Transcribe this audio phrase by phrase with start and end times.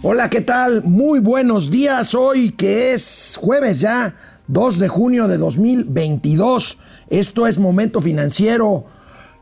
[0.00, 0.84] Hola, ¿qué tal?
[0.84, 4.14] Muy buenos días hoy que es jueves ya,
[4.46, 6.78] 2 de junio de 2022.
[7.10, 8.84] Esto es Momento Financiero.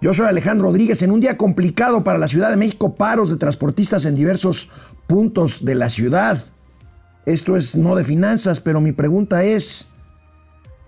[0.00, 1.02] Yo soy Alejandro Rodríguez.
[1.02, 4.70] En un día complicado para la Ciudad de México, paros de transportistas en diversos
[5.06, 6.42] puntos de la ciudad.
[7.26, 9.88] Esto es no de finanzas, pero mi pregunta es,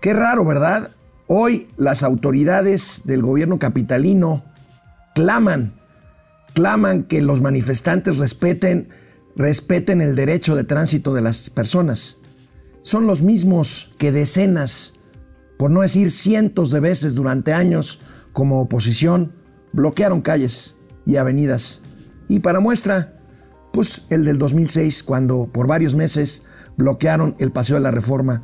[0.01, 0.89] qué raro, ¿verdad?
[1.27, 4.43] Hoy las autoridades del gobierno capitalino
[5.13, 5.73] claman,
[6.55, 8.89] claman que los manifestantes respeten
[9.35, 12.17] respeten el derecho de tránsito de las personas.
[12.81, 14.95] Son los mismos que decenas,
[15.57, 17.99] por no decir cientos de veces durante años
[18.33, 19.33] como oposición,
[19.73, 21.81] bloquearon calles y avenidas.
[22.27, 23.19] Y para muestra,
[23.73, 26.43] pues el del 2006, cuando por varios meses
[26.77, 28.43] bloquearon el Paseo de la Reforma,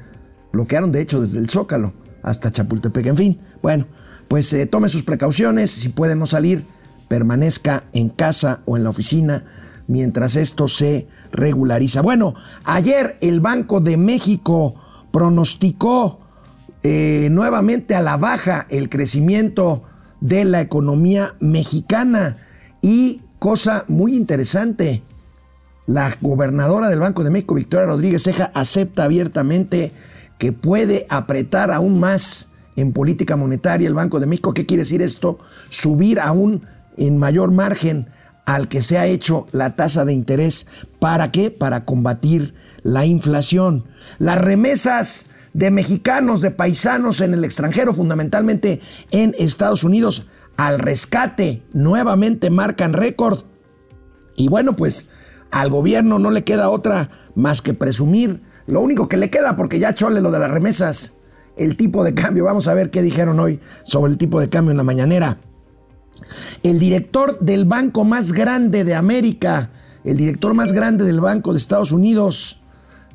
[0.51, 1.93] bloquearon de hecho desde el Zócalo
[2.23, 3.41] hasta Chapultepec, en fin.
[3.61, 3.87] Bueno,
[4.27, 6.65] pues eh, tome sus precauciones, si puede no salir,
[7.07, 9.45] permanezca en casa o en la oficina
[9.87, 12.01] mientras esto se regulariza.
[12.01, 14.75] Bueno, ayer el Banco de México
[15.11, 16.19] pronosticó
[16.83, 19.83] eh, nuevamente a la baja el crecimiento
[20.21, 22.37] de la economía mexicana
[22.81, 25.03] y cosa muy interesante,
[25.87, 29.91] la gobernadora del Banco de México, Victoria Rodríguez Ceja, acepta abiertamente
[30.37, 34.53] que puede apretar aún más en política monetaria el Banco de México.
[34.53, 35.37] ¿Qué quiere decir esto?
[35.69, 36.65] Subir aún
[36.97, 38.07] en mayor margen
[38.45, 40.67] al que se ha hecho la tasa de interés.
[40.99, 41.51] ¿Para qué?
[41.51, 43.85] Para combatir la inflación.
[44.19, 51.63] Las remesas de mexicanos, de paisanos en el extranjero, fundamentalmente en Estados Unidos, al rescate,
[51.73, 53.43] nuevamente marcan récord.
[54.35, 55.07] Y bueno, pues
[55.51, 58.41] al gobierno no le queda otra más que presumir.
[58.67, 61.13] Lo único que le queda, porque ya chole lo de las remesas,
[61.55, 62.43] el tipo de cambio.
[62.45, 65.39] Vamos a ver qué dijeron hoy sobre el tipo de cambio en la mañanera.
[66.63, 69.69] El director del banco más grande de América,
[70.03, 72.61] el director más grande del Banco de Estados Unidos,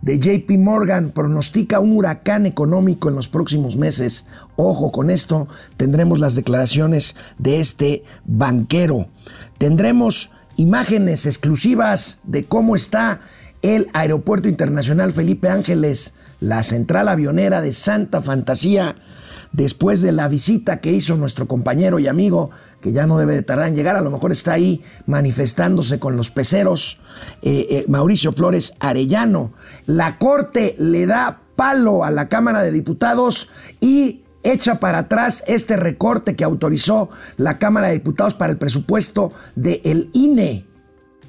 [0.03, 4.27] de JP Morgan, pronostica un huracán económico en los próximos meses.
[4.57, 5.47] Ojo con esto,
[5.77, 9.09] tendremos las declaraciones de este banquero.
[9.59, 13.21] Tendremos imágenes exclusivas de cómo está
[13.63, 18.97] el Aeropuerto Internacional Felipe Ángeles, la central avionera de Santa Fantasía
[19.53, 22.51] después de la visita que hizo nuestro compañero y amigo,
[22.81, 26.17] que ya no debe de tardar en llegar, a lo mejor está ahí manifestándose con
[26.17, 27.01] los peceros,
[27.43, 29.53] eh, eh, Mauricio Flores Arellano.
[29.87, 33.49] La Corte le da palo a la Cámara de Diputados
[33.81, 39.33] y echa para atrás este recorte que autorizó la Cámara de Diputados para el presupuesto
[39.55, 40.67] del INE.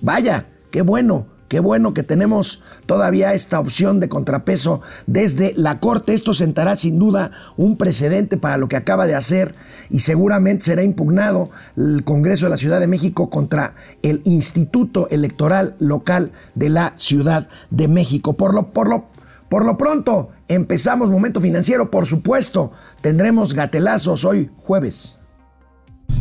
[0.02, 1.28] Vaya, qué bueno.
[1.52, 6.14] Qué bueno que tenemos todavía esta opción de contrapeso desde la Corte.
[6.14, 9.54] Esto sentará sin duda un precedente para lo que acaba de hacer
[9.90, 15.76] y seguramente será impugnado el Congreso de la Ciudad de México contra el Instituto Electoral
[15.80, 18.32] Local de la Ciudad de México.
[18.32, 19.08] Por lo, por lo,
[19.50, 21.92] por lo pronto, empezamos Momento Financiero.
[21.92, 25.20] Por supuesto, tendremos gatelazos hoy jueves.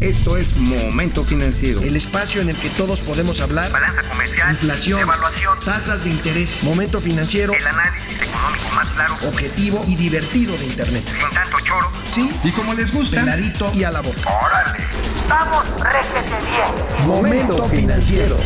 [0.01, 1.83] Esto es Momento Financiero.
[1.83, 3.71] El espacio en el que todos podemos hablar.
[3.71, 4.51] Balanza comercial.
[4.53, 5.01] Inflación.
[5.01, 5.59] Evaluación.
[5.65, 6.63] Tasas de interés.
[6.63, 7.53] Momento Financiero.
[7.53, 9.15] El análisis económico más claro.
[9.29, 11.05] Objetivo y divertido de Internet.
[11.07, 11.91] Sin tanto choro.
[12.11, 12.31] Sí.
[12.45, 13.21] Y como les gusta.
[13.21, 14.31] Peladito y a la boca.
[14.43, 14.87] Órale.
[15.29, 17.07] Vamos, réjete bien.
[17.07, 18.37] Momento Financiero.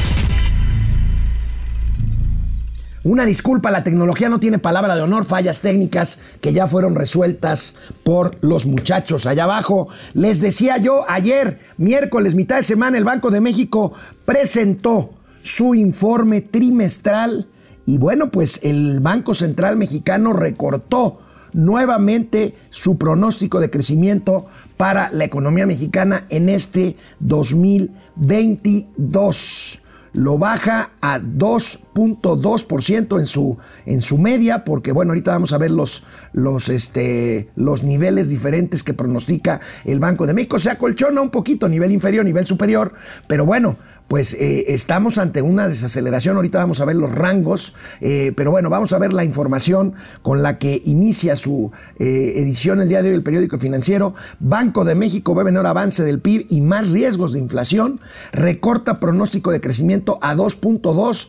[3.05, 7.75] Una disculpa, la tecnología no tiene palabra de honor, fallas técnicas que ya fueron resueltas
[8.03, 9.89] por los muchachos allá abajo.
[10.15, 13.93] Les decía yo ayer, miércoles, mitad de semana, el Banco de México
[14.25, 15.11] presentó
[15.43, 17.47] su informe trimestral
[17.85, 21.21] y bueno, pues el Banco Central Mexicano recortó
[21.53, 24.47] nuevamente su pronóstico de crecimiento
[24.79, 29.83] para la economía mexicana en este 2022
[30.15, 35.73] lo baja a 2.2% en su, en su media, porque bueno, ahorita vamos a ver
[35.73, 40.59] los, los, este, los niveles diferentes que pronostica el Banco de México.
[40.59, 42.95] Se acolchona un poquito, nivel inferior, nivel superior,
[43.27, 43.77] pero bueno,
[44.09, 46.37] pues eh, estamos ante una desaceleración.
[46.37, 50.43] Ahorita vamos a ver los rangos, eh, pero bueno, vamos a ver la información con
[50.43, 54.15] la que inicia su eh, edición el día de hoy el periódico financiero.
[54.41, 57.99] Banco de México ve menor avance del PIB y más riesgos de inflación.
[58.33, 61.29] Recorta pronóstico de crecimiento a 2.2,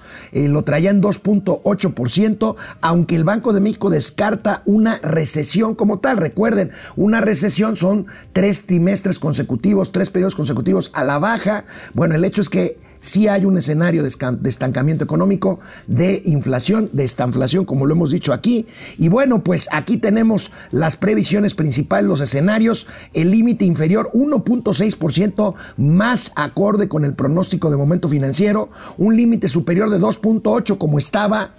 [0.49, 6.17] lo traía en 2.8%, aunque el Banco de México descarta una recesión como tal.
[6.17, 11.65] Recuerden, una recesión son tres trimestres consecutivos, tres periodos consecutivos a la baja.
[11.93, 12.74] Bueno, el hecho es que
[13.05, 14.09] sí hay un escenario de,
[14.49, 18.65] estancamiento económico, de inflación, de estanflación, como lo hemos dicho aquí.
[18.97, 26.33] Y bueno, pues aquí tenemos las previsiones principales, los escenarios, el límite inferior 1.6% más
[26.35, 31.53] acorde con el pronóstico de momento financiero, un límite superior de 2.8 como estaba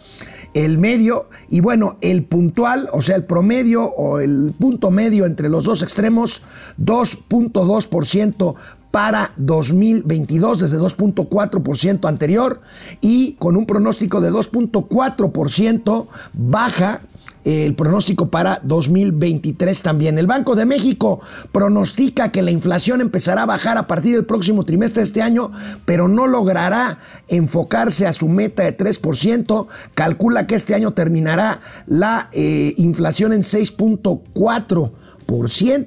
[0.57, 1.29] el medio.
[1.51, 5.83] Y bueno, el puntual, o sea, el promedio o el punto medio entre los dos
[5.83, 6.43] extremos,
[6.83, 8.55] 2.2%
[8.91, 12.61] para 2022 desde 2.4% anterior
[13.01, 17.01] y con un pronóstico de 2.4% baja
[17.47, 20.19] el pronóstico para 2023 también.
[20.19, 21.21] El Banco de México
[21.53, 25.53] pronostica que la inflación empezará a bajar a partir del próximo trimestre de este año,
[25.85, 26.99] pero no logrará
[27.29, 29.67] enfocarse a su meta de 3%.
[29.95, 34.91] Calcula que este año terminará la eh, inflación en 6.4%.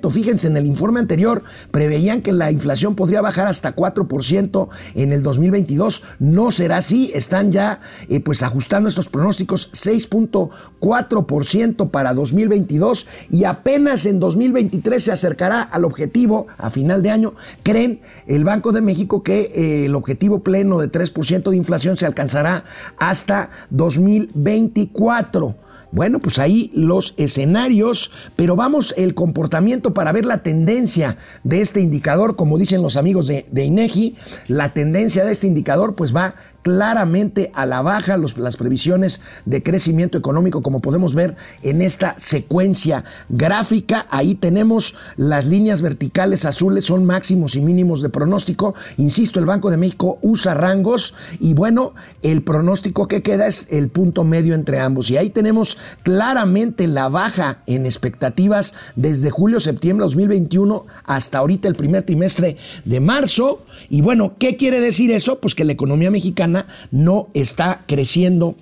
[0.09, 5.21] Fíjense, en el informe anterior preveían que la inflación podría bajar hasta 4% en el
[5.24, 6.03] 2022.
[6.19, 7.12] No será así.
[7.13, 15.12] Están ya eh, pues ajustando estos pronósticos 6.4% para 2022 y apenas en 2023 se
[15.12, 17.33] acercará al objetivo a final de año.
[17.63, 22.06] Creen el Banco de México que eh, el objetivo pleno de 3% de inflación se
[22.06, 22.65] alcanzará
[22.97, 25.69] hasta 2024.
[25.91, 31.81] Bueno, pues ahí los escenarios, pero vamos el comportamiento para ver la tendencia de este
[31.81, 34.15] indicador, como dicen los amigos de, INEGI,
[34.47, 39.63] la tendencia de este indicador pues va claramente a la baja los- las previsiones de
[39.63, 44.06] crecimiento económico, como podemos ver en esta secuencia gráfica.
[44.09, 48.75] Ahí tenemos las líneas verticales azules, son máximos y mínimos de pronóstico.
[48.97, 53.89] Insisto, el Banco de México usa rangos y bueno, el pronóstico que queda es el
[53.89, 55.09] punto medio entre ambos.
[55.09, 62.03] Y ahí tenemos claramente la baja en expectativas desde julio-septiembre 2021 hasta ahorita el primer
[62.03, 63.63] trimestre de marzo.
[63.89, 65.39] Y bueno, ¿qué quiere decir eso?
[65.39, 66.49] Pues que la economía mexicana
[66.92, 68.56] no está creciendo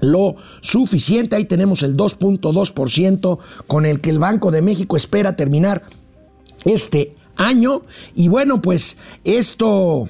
[0.00, 1.36] lo suficiente.
[1.36, 5.82] Ahí tenemos el 2.2% con el que el Banco de México espera terminar
[6.64, 7.82] este año.
[8.14, 10.08] Y bueno, pues esto...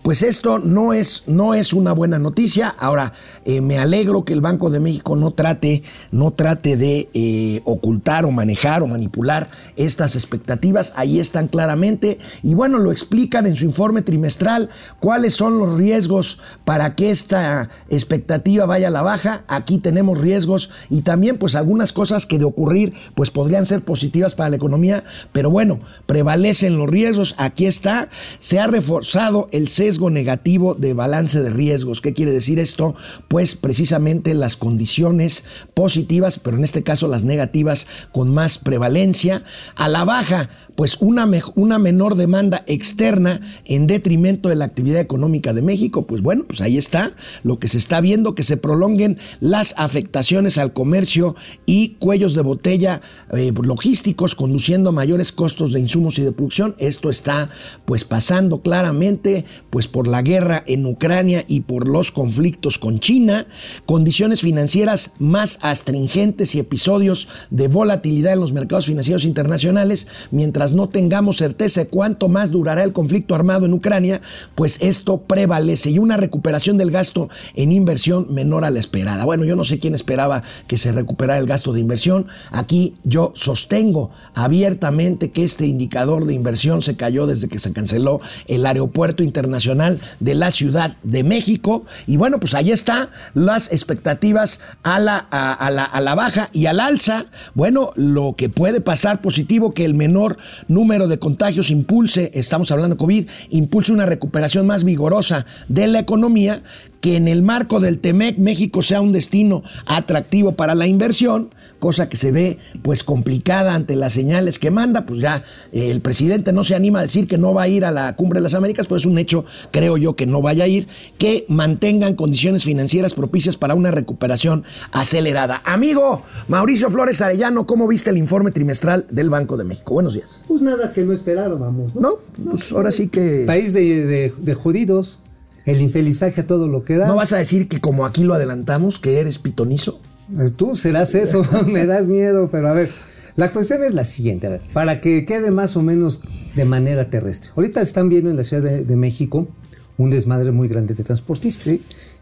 [0.00, 2.68] Pues esto no es, no es una buena noticia.
[2.68, 3.12] Ahora,
[3.48, 8.26] eh, me alegro que el Banco de México no trate, no trate de eh, ocultar
[8.26, 10.92] o manejar o manipular estas expectativas.
[10.96, 12.18] Ahí están claramente.
[12.42, 14.68] Y bueno, lo explican en su informe trimestral
[15.00, 19.44] cuáles son los riesgos para que esta expectativa vaya a la baja.
[19.48, 24.34] Aquí tenemos riesgos y también pues algunas cosas que de ocurrir pues podrían ser positivas
[24.34, 25.04] para la economía.
[25.32, 27.34] Pero bueno, prevalecen los riesgos.
[27.38, 28.10] Aquí está.
[28.40, 32.02] Se ha reforzado el sesgo negativo de balance de riesgos.
[32.02, 32.94] ¿Qué quiere decir esto?
[33.26, 35.44] Pues precisamente las condiciones
[35.74, 39.44] positivas, pero en este caso las negativas con más prevalencia.
[39.76, 45.52] A la baja, pues una, una menor demanda externa en detrimento de la actividad económica
[45.52, 46.06] de México.
[46.06, 50.56] Pues bueno, pues ahí está lo que se está viendo, que se prolonguen las afectaciones
[50.56, 51.34] al comercio
[51.66, 53.02] y cuellos de botella
[53.32, 56.76] eh, logísticos, conduciendo a mayores costos de insumos y de producción.
[56.78, 57.50] Esto está
[57.84, 63.48] pues pasando claramente pues por la guerra en Ucrania y por los conflictos con China,
[63.84, 70.88] condiciones financieras más astringentes y episodios de volatilidad en los mercados financieros internacionales, mientras no
[70.88, 74.20] tengamos certeza de cuánto más durará el conflicto armado en Ucrania,
[74.54, 79.24] pues esto prevalece y una recuperación del gasto en inversión menor a la esperada.
[79.24, 82.26] Bueno, yo no sé quién esperaba que se recuperara el gasto de inversión.
[82.50, 88.20] Aquí yo sostengo abiertamente que este indicador de inversión se cayó desde que se canceló
[88.46, 91.84] el aeropuerto internacional de la Ciudad de México.
[92.06, 96.66] Y bueno, pues ahí está las expectativas a la, a, la, a la baja y
[96.66, 97.26] al alza.
[97.54, 102.96] Bueno, lo que puede pasar positivo, que el menor número de contagios impulse, estamos hablando
[102.96, 106.62] COVID, impulse una recuperación más vigorosa de la economía,
[107.00, 112.08] que en el marco del TEMEC México sea un destino atractivo para la inversión, cosa
[112.08, 116.52] que se ve pues complicada ante las señales que manda, pues ya eh, el presidente
[116.52, 118.54] no se anima a decir que no va a ir a la cumbre de las
[118.54, 120.88] Américas, pues es un hecho, creo yo, que no vaya a ir,
[121.18, 125.62] que mantengan condiciones financieras propicias para una recuperación acelerada.
[125.64, 129.94] Amigo Mauricio Flores Arellano, ¿cómo viste el informe trimestral del Banco de México?
[129.94, 130.40] Buenos días.
[130.48, 132.16] Pues nada que no esperábamos, ¿no?
[132.38, 133.44] No, pues ahora sí que...
[133.46, 135.20] País de, de- de jodidos,
[135.68, 137.08] el infelizaje a todo lo que da.
[137.08, 140.00] ¿No vas a decir que como aquí lo adelantamos, que eres pitonizo?
[140.38, 142.90] Eh, Tú serás eso, me das miedo, pero a ver,
[143.36, 146.20] la cuestión es la siguiente, a ver, para que quede más o menos
[146.54, 147.50] de manera terrestre.
[147.56, 149.48] Ahorita están viendo en la Ciudad de, de México
[149.96, 151.72] un desmadre muy grande de transportistas.
[151.72, 151.76] Va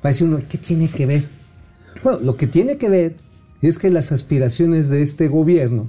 [0.04, 1.28] a decir uno, ¿qué tiene que ver?
[2.02, 3.16] Bueno, lo que tiene que ver
[3.62, 5.88] es que las aspiraciones de este gobierno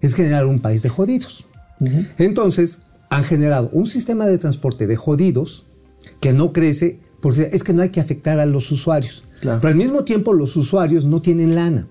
[0.00, 1.46] es generar un país de jodidos.
[2.18, 5.66] Entonces, han generado un sistema de transporte de jodidos
[6.20, 9.22] que no crece, porque es que no hay que afectar a los usuarios.
[9.40, 9.60] Claro.
[9.60, 11.86] Pero al mismo tiempo los usuarios no tienen lana.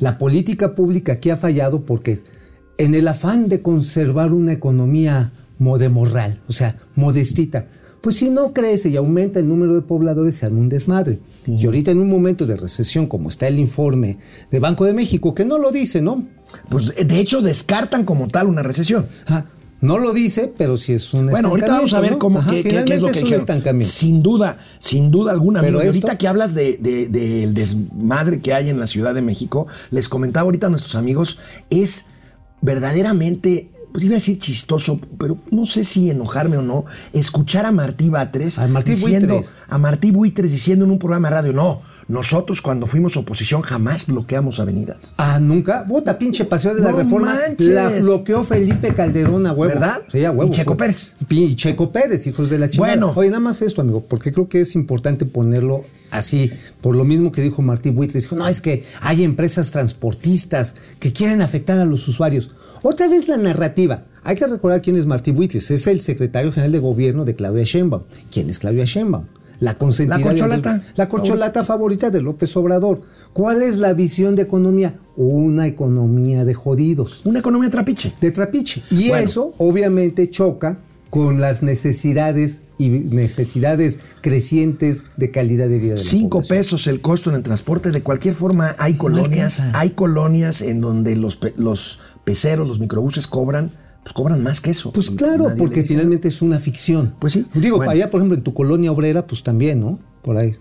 [0.00, 2.18] La política pública aquí ha fallado porque
[2.78, 7.66] en el afán de conservar una economía modemorral, o sea, modestita,
[8.00, 11.18] pues si no crece y aumenta el número de pobladores, se arma un desmadre.
[11.46, 14.18] Y ahorita en un momento de recesión, como está el informe
[14.50, 16.24] de Banco de México, que no lo dice, ¿no?
[16.68, 19.06] Pues de hecho descartan como tal una recesión.
[19.26, 19.46] Ah,
[19.86, 22.18] no lo dice, pero sí es un Bueno, ahorita vamos a ver ¿no?
[22.18, 23.90] cómo Ajá, qué, qué- qué es lo que es un estancamiento.
[23.92, 25.60] Sin duda, sin duda alguna.
[25.62, 25.84] Pero amigo.
[25.92, 29.22] Y esto- ahorita que hablas de, de- del desmadre que hay en la Ciudad de
[29.22, 31.38] México, les comentaba ahorita a nuestros amigos,
[31.70, 32.06] es
[32.62, 36.84] verdaderamente, pues iba a decir chistoso, pero no sé si enojarme o no,
[37.14, 39.54] escuchar a Martí Batres A Martí diciendo, Buitres.
[39.70, 44.06] a Martí Buitres diciendo en un programa de radio, no, nosotros cuando fuimos oposición jamás
[44.06, 45.14] bloqueamos avenidas.
[45.16, 45.86] Ah, nunca.
[45.86, 47.34] Puta, pinche paseo de la reforma.
[47.34, 47.68] manches.
[47.68, 49.72] La bloqueó Felipe Calderón a huevo.
[49.72, 50.02] ¿Verdad?
[50.12, 50.52] Sí, a huevo.
[50.52, 51.14] Y Checo Fue- Pérez.
[51.30, 52.92] Y Checo Pérez, hijos de la chingada.
[52.92, 53.12] Bueno.
[53.16, 56.52] Oye, nada más esto, amigo, porque creo que es importante ponerlo así.
[56.82, 58.24] Por lo mismo que dijo Martí Buitres.
[58.24, 62.50] Dijo, no, es que hay empresas transportistas que quieren afectar a los usuarios.
[62.88, 64.04] Otra vez la narrativa.
[64.22, 65.72] Hay que recordar quién es Martí Buitres.
[65.72, 68.04] Es el secretario general de gobierno de Claudia Sheinbaum.
[68.30, 69.24] ¿Quién es Claudia Sheinbaum?
[69.58, 70.18] La consentida.
[70.18, 70.80] La corcholata.
[70.94, 73.02] La corcholata favorita de López Obrador.
[73.32, 75.00] ¿Cuál es la visión de economía?
[75.16, 78.12] Una economía de jodidos, Una economía trapiche.
[78.20, 78.84] de trapiche.
[78.92, 79.24] Y Bueno.
[79.24, 80.78] eso obviamente choca
[81.10, 87.30] con las necesidades y necesidades crecientes de calidad de vida de Cinco pesos el costo
[87.30, 87.90] en el transporte.
[87.90, 93.70] De cualquier forma, hay colonias, hay colonias en donde los, los peceros, los microbuses cobran,
[94.02, 94.92] pues cobran más que eso.
[94.92, 97.14] Pues claro, porque finalmente es una ficción.
[97.20, 97.46] Pues sí.
[97.54, 97.92] Digo, Bueno.
[97.92, 99.98] allá, por ejemplo, en tu colonia obrera, pues también, ¿no?
[100.22, 100.54] Por ahí.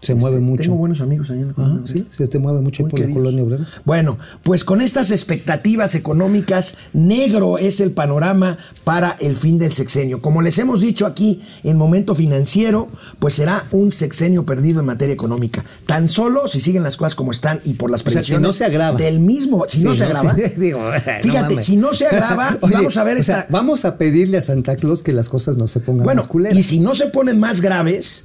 [0.00, 0.50] Se mueve nada.
[0.50, 0.62] mucho.
[0.62, 3.42] Tengo buenos amigos ahí en la sí, se te mueve mucho Muy por la colonia
[3.42, 3.66] obrera.
[3.84, 10.22] Bueno, pues con estas expectativas económicas, negro es el panorama para el fin del sexenio.
[10.22, 12.88] Como les hemos dicho aquí en Momento Financiero,
[13.18, 15.64] pues será un sexenio perdido en materia económica.
[15.86, 18.52] Tan solo si siguen las cosas como están y por las sea, si previsiones no
[18.52, 18.98] se agrava.
[18.98, 20.34] del mismo, si Sí, no se no, agrava.
[20.56, 20.80] digo,
[21.22, 24.38] fíjate, si no se agrava, Oye, vamos a ver o esta sea, vamos a pedirle
[24.38, 26.56] a Santa Claus que las cosas no se pongan Bueno, más culeras.
[26.58, 28.24] y si no se ponen más graves,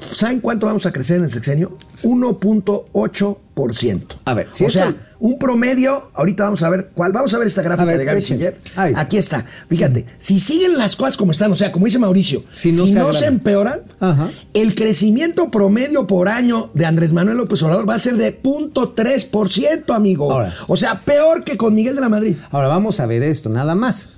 [0.00, 1.76] ¿saben cuánto vamos a crecer en el sexenio?
[2.02, 4.02] 1.8%.
[4.24, 7.46] A ver, si o sea, un promedio, ahorita vamos a ver cuál, vamos a ver
[7.46, 8.22] esta gráfica ver, de Gaby.
[8.22, 8.58] Siller.
[8.64, 9.00] Está.
[9.00, 9.44] Aquí está.
[9.68, 13.06] Fíjate, si siguen las cosas como están, o sea, como dice Mauricio, Si si no
[13.06, 14.30] no, se empeoran, Ajá.
[14.54, 19.94] el crecimiento promedio por año de Andrés Manuel López Obrador va a ser de 0.3%,
[19.94, 20.32] amigo.
[20.32, 20.52] Ahora.
[20.66, 22.36] o sea, peor que con Miguel de la Madrid.
[22.50, 24.10] Ahora vamos a ver esto, nada más.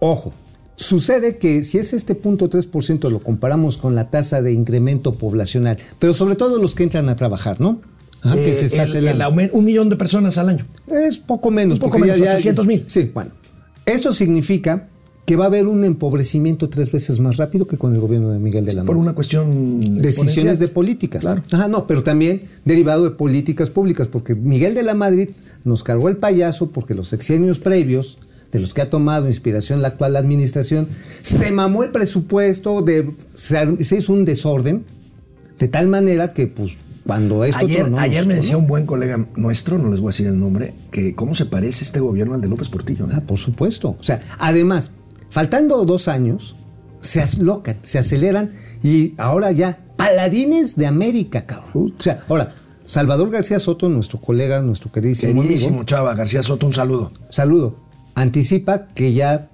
[0.00, 0.32] Ojo,
[0.80, 5.76] sucede que si es este punto 3% lo comparamos con la tasa de incremento poblacional,
[5.98, 7.80] pero sobre todo los que entran a trabajar, ¿no?
[8.22, 10.66] Ah, que Eh, se está el- un millón de personas al año.
[10.88, 11.74] Es poco menos.
[11.78, 12.84] Un poco menos, 800,000.
[12.86, 13.30] Sí, bueno.
[13.86, 14.88] Esto significa
[15.26, 18.38] que va a haber un empobrecimiento tres veces más rápido que con el gobierno de
[18.38, 19.02] Miguel de la Por Madrid.
[19.02, 21.20] una cuestión Decisiones de políticas.
[21.22, 21.42] Claro.
[21.52, 25.28] Ajá, no, pero también derivado de políticas públicas, porque Miguel de la Madrid
[25.64, 28.18] nos cargó el payaso porque los sexenios previos,
[28.52, 30.88] de los que ha tomado inspiración la actual administración,
[31.22, 34.84] se mamó el presupuesto, de, se, se hizo un desorden,
[35.58, 39.26] de tal manera que, pues, cuando esto Ayer, tronó, ayer me decía un buen colega
[39.34, 42.40] nuestro, no les voy a decir el nombre, que cómo se parece este gobierno al
[42.40, 43.06] de López Portillo.
[43.06, 43.14] ¿eh?
[43.14, 43.96] Ah, por supuesto.
[43.98, 44.90] O sea, además,
[45.30, 46.56] faltando dos años,
[47.00, 48.52] se aslocan, se aceleran
[48.82, 51.94] y ahora ya, paladines de América, cabrón.
[51.98, 52.54] O sea, ahora,
[52.84, 57.12] Salvador García Soto, nuestro colega, nuestro queridísimo, Queridísimo amigo, Chava García Soto, un saludo.
[57.30, 57.76] saludo,
[58.14, 59.48] anticipa que ya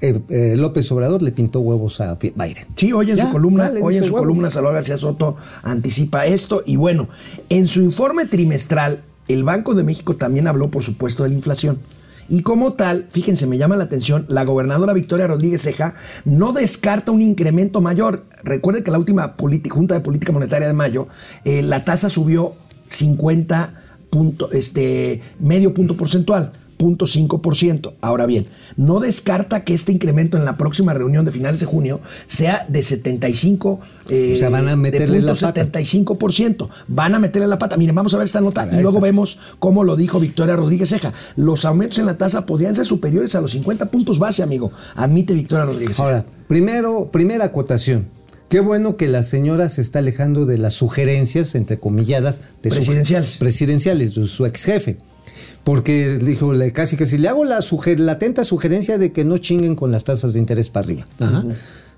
[0.00, 2.66] eh, eh, López Obrador le pintó huevos a Biden.
[2.76, 4.24] Sí, hoy en Ya, su columna, hoy en su huevo.
[4.24, 7.08] columna Salvador García Soto anticipa esto y bueno,
[7.48, 11.78] en su informe trimestral el Banco de México también habló por supuesto de la inflación.
[12.28, 15.94] Y como tal, fíjense, me llama la atención, la gobernadora Victoria Rodríguez Ceja
[16.24, 18.24] no descarta un incremento mayor.
[18.42, 19.34] Recuerde que la última
[19.68, 21.08] Junta de Política Monetaria de mayo,
[21.44, 22.52] eh, la tasa subió
[22.88, 23.74] 50
[24.08, 26.52] punto, este, medio punto porcentual.
[26.82, 27.94] 0.5%.
[28.00, 28.46] Ahora bien,
[28.76, 32.82] no descarta que este incremento en la próxima reunión de finales de junio sea de
[32.82, 35.64] 75 eh, O sea, van a meterle de la pata.
[35.64, 36.68] 75%.
[36.88, 37.76] Van a meterle la pata.
[37.76, 39.00] Miren, vamos a ver esta nota y luego está.
[39.00, 41.12] vemos cómo lo dijo Victoria Rodríguez Ceja.
[41.36, 44.72] Los aumentos en la tasa podrían ser superiores a los 50 puntos base, amigo.
[44.94, 46.02] Admite Victoria Rodríguez Ceja.
[46.08, 48.08] Ahora, primero, primera acotación.
[48.48, 52.76] Qué bueno que la señora se está alejando de las sugerencias, entre comilladas, de su-
[52.76, 53.36] Presidenciales.
[53.38, 54.98] presidenciales, de su ex jefe.
[55.64, 59.24] Porque dijo le- casi que si le hago la, suger- la atenta sugerencia de que
[59.24, 61.06] no chinguen con las tasas de interés para arriba.
[61.20, 61.44] Ajá.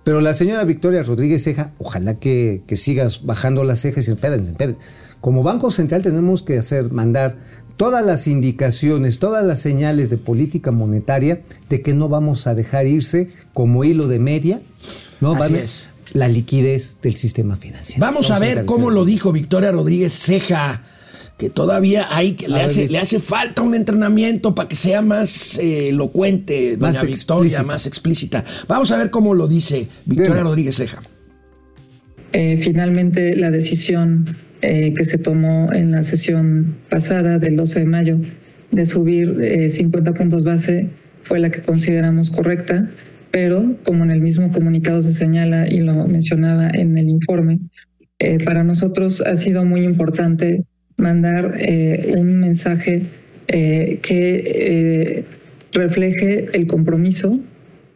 [0.05, 4.50] Pero la señora Victoria Rodríguez Ceja, ojalá que, que sigas bajando las cejas y espérense,
[4.50, 4.79] espérense.
[5.23, 7.37] Como Banco Central tenemos que hacer, mandar
[7.79, 12.87] todas las indicaciones, todas las señales de política monetaria de que no vamos a dejar
[12.87, 14.61] irse como hilo de media.
[15.23, 15.33] ¿no?
[15.37, 15.88] Así Van- es.
[16.12, 18.00] la liquidez del sistema financiero.
[18.03, 20.83] Vamos a ver cómo lo dijo Victoria Rodríguez Ceja,
[21.38, 22.91] que todavía hay, que le, ver, hace, Vic.
[22.93, 27.62] le hace falta un entrenamiento para que sea más eh, elocuente, doña Más Victoria, explícita.
[27.64, 28.45] más explícita.
[28.69, 30.45] Vamos a ver cómo lo dice Victoria Dime.
[30.45, 31.03] Rodríguez Ceja.
[32.33, 34.25] Eh, finalmente, la decisión
[34.62, 38.19] eh, que se tomó en la sesión pasada del 12 de mayo
[38.71, 40.88] de subir eh, 50 puntos base
[41.23, 42.91] fue la que consideramos correcta,
[43.31, 47.61] pero como en el mismo comunicado se señala y lo mencionaba en el informe,
[48.19, 50.64] eh, para nosotros ha sido muy importante
[51.04, 53.02] mandar eh, un mensaje
[53.49, 55.25] eh, que eh,
[55.73, 57.38] refleje el compromiso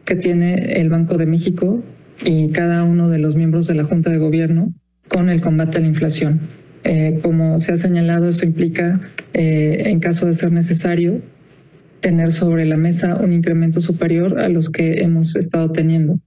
[0.05, 1.83] que tiene el Banco de México
[2.23, 4.71] y cada uno de los miembros de la Junta de Gobierno
[5.07, 6.39] con el combate a la inflación.
[6.83, 9.01] Eh, como se ha señalado, eso implica,
[9.33, 11.21] eh, en caso de ser necesario,
[11.99, 16.19] tener sobre la mesa un incremento superior a los que hemos estado teniendo.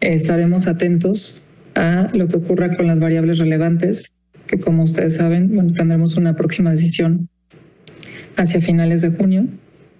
[0.00, 5.72] Estaremos atentos a lo que ocurra con las variables relevantes, que como ustedes saben, bueno,
[5.72, 7.28] tendremos una próxima decisión
[8.36, 9.46] hacia finales de junio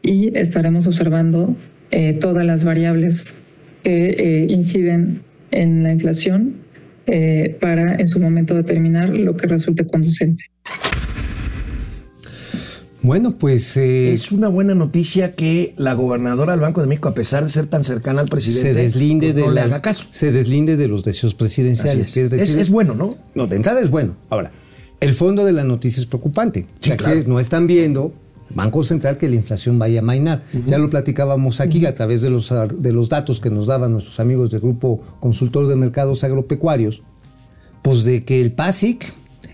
[0.02, 1.56] y estaremos observando
[1.90, 3.44] eh, todas las variables
[3.82, 6.56] que eh, inciden en la inflación
[7.06, 10.44] eh, para en su momento determinar lo que resulte conducente.
[13.06, 17.14] Bueno, pues eh, Es una buena noticia que la gobernadora del Banco de México, a
[17.14, 19.80] pesar de ser tan cercana al presidente, se deslinde pues, de no le la- haga
[19.80, 20.08] caso.
[20.10, 22.12] se deslinde de los deseos presidenciales, es.
[22.12, 23.14] que es Es- decir, es bueno, ¿no?
[23.36, 24.16] No, de entrada es bueno.
[24.28, 24.50] Ahora,
[24.98, 26.66] el fondo de la noticia es preocupante.
[26.80, 27.22] Sí, ya claro.
[27.22, 28.12] que no están viendo,
[28.52, 30.42] Banco Central, que la inflación vaya a mainar.
[30.66, 34.18] Ya lo platicábamos aquí a través de los, de los datos que nos daban nuestros
[34.18, 37.02] amigos del Grupo Consultor de Mercados Agropecuarios,
[37.82, 39.04] pues de que el PASIC,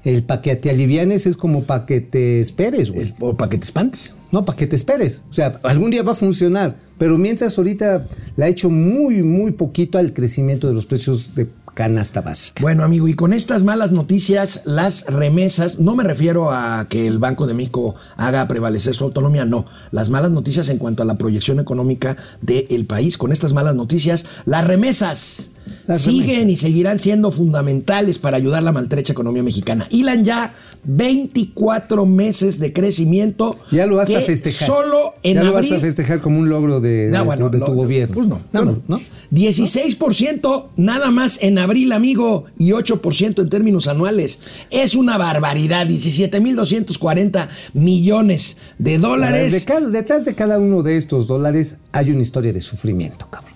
[0.04, 3.14] el pa' que te alivianes es como para que te esperes, güey.
[3.20, 4.14] O para que te espantes.
[4.32, 5.22] No, para que te esperes.
[5.30, 6.76] O sea, algún día va a funcionar.
[6.98, 8.06] Pero mientras ahorita
[8.36, 12.60] le ha hecho muy, muy poquito al crecimiento de los precios de canasta básica.
[12.62, 17.18] Bueno, amigo, y con estas malas noticias, las remesas, no me refiero a que el
[17.18, 19.64] Banco de México haga prevalecer su autonomía, no.
[19.90, 23.16] Las malas noticias en cuanto a la proyección económica del país.
[23.16, 25.50] Con estas malas noticias, las remesas
[25.86, 26.50] Las siguen remesas.
[26.52, 29.86] y seguirán siendo fundamentales para ayudar a la maltrecha economía mexicana.
[29.90, 33.56] Hilan ya 24 meses de crecimiento.
[33.70, 34.66] Ya lo vas a festejar.
[34.68, 37.26] Solo en ya lo vas abril- a festejar como un logro de, de Ah, tu-
[37.26, 38.14] bueno, de no, tu no, gobierno.
[38.14, 38.82] Pues no, no, no.
[38.88, 39.00] ¿no?
[39.32, 44.40] 16% nada más en abril, amigo, y 8% en términos anuales.
[44.70, 45.86] Es una barbaridad.
[45.86, 49.52] 17.240 millones de ver, dólares.
[49.52, 53.52] de cada- detrás de cada uno de estos dólares hay una historia de sufrimiento, cabrón.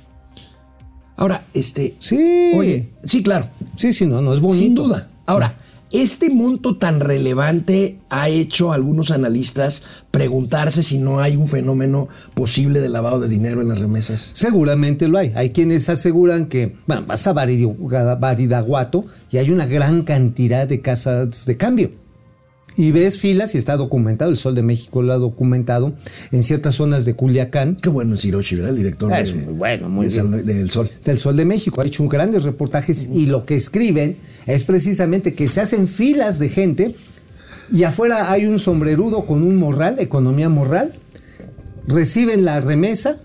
[1.19, 1.95] Ahora, este.
[2.01, 2.53] Sí.
[2.55, 3.49] Oye, sí, claro.
[3.77, 4.65] Sí, sí, no, no es bonito.
[4.65, 5.09] Sin duda.
[5.25, 5.59] Ahora,
[6.03, 12.09] este monto tan relevante ha hecho a algunos analistas preguntarse si no hay un fenómeno
[12.35, 14.31] posible de lavado de dinero en las remesas.
[14.33, 15.33] Seguramente lo hay.
[15.35, 21.47] Hay quienes aseguran que, bueno, vas a Baridaguato y hay una gran cantidad de casas
[21.47, 22.06] de cambio.
[22.77, 25.95] Y ves filas y está documentado, el Sol de México lo ha documentado,
[26.31, 28.71] en ciertas zonas de Culiacán, Qué bueno es Hiroshi, ¿verdad?
[28.73, 30.91] El director Ah, de- es muy bueno, muy de Sal- del Sol.
[31.05, 31.81] del Sol de México.
[31.81, 36.49] Ha hecho grandes reportajes y lo que escriben es precisamente que se hacen filas de
[36.51, 36.97] gente
[37.73, 40.93] y afuera hay un sombrerudo con un morral, economía morral,
[41.89, 43.21] reciben la remesa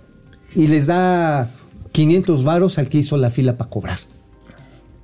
[0.55, 1.51] y les da
[1.91, 3.99] 500 varos al que hizo la fila para cobrar.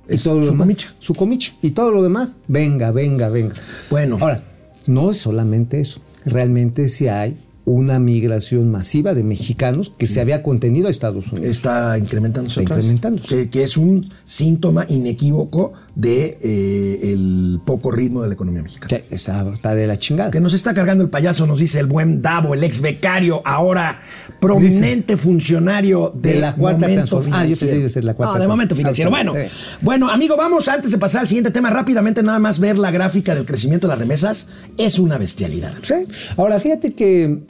[0.08, 0.94] Y todo lo su demás, comicha.
[0.98, 1.52] Su comicha.
[1.62, 3.54] Y todo lo demás, venga, venga, venga.
[3.90, 4.18] Bueno.
[4.20, 4.42] Ahora,
[4.86, 6.00] no es solamente eso.
[6.24, 7.36] Realmente sí hay
[7.68, 11.50] una migración masiva de mexicanos que se había contenido a Estados Unidos.
[11.50, 12.62] está incrementándose.
[12.62, 13.28] Está incrementándose.
[13.28, 18.88] Que, que es un síntoma inequívoco de eh, el poco ritmo de la economía mexicana.
[18.88, 20.30] Sí, está, está de la chingada.
[20.30, 24.00] Que nos está cargando el payaso, nos dice el buen Davo, el ex becario, ahora
[24.40, 28.36] prominente funcionario de, De la cuarta Ah, yo pensé que iba a ser la cuarta
[28.36, 29.10] No, de momento financiero.
[29.10, 29.40] Bueno, sí.
[29.82, 33.34] bueno, amigo, vamos antes de pasar al siguiente tema rápidamente, nada más ver la gráfica
[33.34, 34.48] del crecimiento de las remesas.
[34.76, 35.74] Es una bestialidad.
[35.82, 35.94] Sí.
[36.36, 37.40] Ahora, fíjate que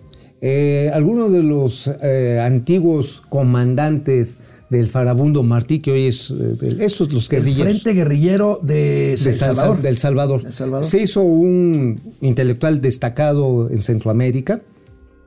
[0.40, 4.36] eh, algunos de los eh, antiguos comandantes
[4.70, 7.72] del farabundo Martí, que hoy es, eh, esos los El guerrilleros.
[7.72, 9.82] Frente Guerrillero de, de El Sal- Salvador.
[9.82, 10.42] del Salvador.
[10.44, 10.84] El Salvador.
[10.84, 14.60] Se hizo un intelectual destacado en Centroamérica.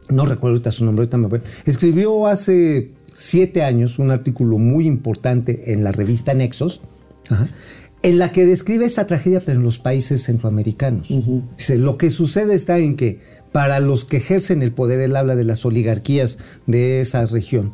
[0.10, 1.42] No recuerdo ahorita su nombre, ahorita me voy.
[1.66, 6.82] Escribió hace siete años un artículo muy importante en la revista Nexos,
[7.30, 7.48] ajá,
[8.04, 11.08] en la que describe esta tragedia pero en los países centroamericanos.
[11.58, 13.20] Dice, lo que sucede está en que
[13.52, 16.38] para los que ejercen el poder, él habla de las oligarquías
[16.68, 17.74] de esa región,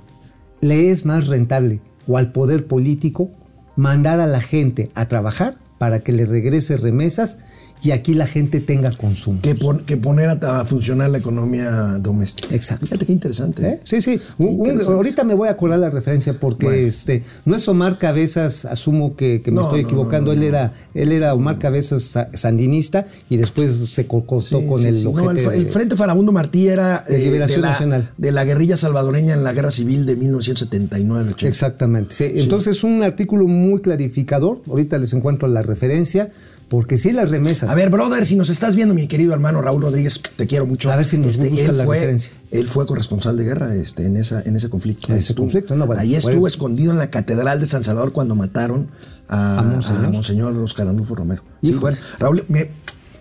[0.61, 3.31] le es más rentable o al poder político
[3.75, 7.37] mandar a la gente a trabajar para que le regrese remesas
[7.83, 9.39] y aquí la gente tenga consumo.
[9.41, 12.53] Que, pon- que poner a, a funcionar la economía doméstica.
[12.55, 12.85] Exacto.
[12.87, 13.67] Fíjate qué interesante.
[13.67, 13.79] ¿Eh?
[13.83, 14.19] Sí, sí.
[14.37, 14.93] Un- un- Interesante.
[14.93, 16.87] ahorita me voy a acordar la referencia porque Bueno.
[16.87, 20.31] este no es Omar Cabezas, asumo que, que me No, estoy equivocando.
[20.33, 24.59] no, no, él era él era Omar Cabezas sa- sandinista y después se co- cortó
[24.61, 25.07] Sí, con sí, el sí.
[25.07, 28.09] El, de- el Frente Farabundo Martí era De Liberación la, Nacional.
[28.17, 31.29] de la guerrilla salvadoreña en la guerra civil de 1979.
[31.33, 31.47] 80.
[31.47, 32.13] Exactamente.
[32.15, 32.25] sí.
[32.35, 34.61] Entonces un artículo muy clarificador.
[34.67, 36.31] Ahorita les encuentro la referencia
[36.69, 37.69] porque sí las remesas.
[37.69, 40.89] A ver, brother, si nos estás viendo, mi querido hermano Raúl Rodríguez, te quiero mucho.
[40.89, 42.33] Este, A ver si nos buscas él la fue, referencia.
[42.51, 45.11] Él fue corresponsal de guerra este, en, esa, en ese conflicto.
[45.11, 48.35] En ese conflicto, no, bueno, Ahí estuvo escondido en la Catedral de San Salvador cuando
[48.35, 48.89] mataron
[49.29, 50.05] a, ¿A Monseñor?
[50.05, 51.41] a Monseñor Oscar Arnulfo Romero.
[51.61, 52.69] Sí, bueno, Raúl, me-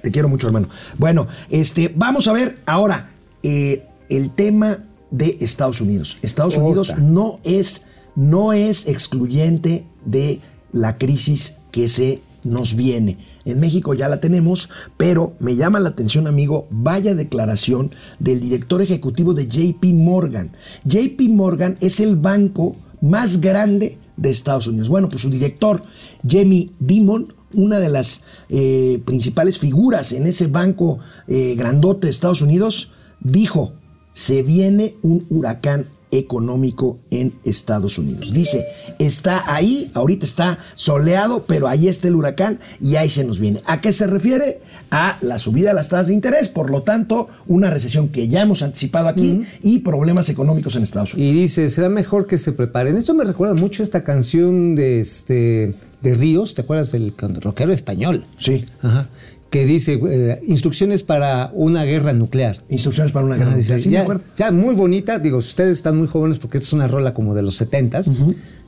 [0.02, 0.68] te quiero mucho, hermano.
[0.98, 3.10] Bueno, este, vamos a ver ahora
[3.42, 4.78] eh, el tema
[5.10, 6.18] de Estados Unidos.
[6.22, 6.64] Estados Ota.
[6.64, 10.40] Unidos no es, no es excluyente de
[10.72, 13.18] la crisis que se nos viene.
[13.44, 18.80] En México ya la tenemos, pero me llama la atención, amigo, vaya declaración del director
[18.82, 20.52] ejecutivo de JP Morgan.
[20.84, 24.88] JP Morgan es el banco más grande de Estados Unidos.
[24.88, 25.82] Bueno, pues su director,
[26.26, 32.42] Jamie Dimon, una de las eh, principales figuras en ese banco eh, grandote de Estados
[32.42, 33.72] Unidos, dijo,
[34.12, 35.86] se viene un huracán
[36.18, 38.32] económico en Estados Unidos.
[38.32, 38.66] Dice,
[38.98, 43.62] está ahí, ahorita está soleado, pero ahí está el huracán y ahí se nos viene.
[43.66, 44.60] ¿A qué se refiere?
[44.90, 48.42] A la subida de las tasas de interés, por lo tanto, una recesión que ya
[48.42, 51.32] hemos anticipado aquí y problemas económicos en Estados Unidos.
[51.32, 52.96] Y dice, será mejor que se preparen.
[52.96, 58.26] Esto me recuerda mucho esta canción de este de Ríos, ¿te acuerdas del rockero español?
[58.38, 58.64] Sí.
[58.82, 59.08] Ajá.
[59.50, 62.56] Que dice eh, instrucciones para una guerra nuclear.
[62.68, 63.80] Instrucciones para una Ah, guerra nuclear.
[63.80, 64.06] Sí, ya,
[64.36, 67.34] ya muy bonita, digo, si ustedes están muy jóvenes porque esta es una rola como
[67.34, 68.02] de los 70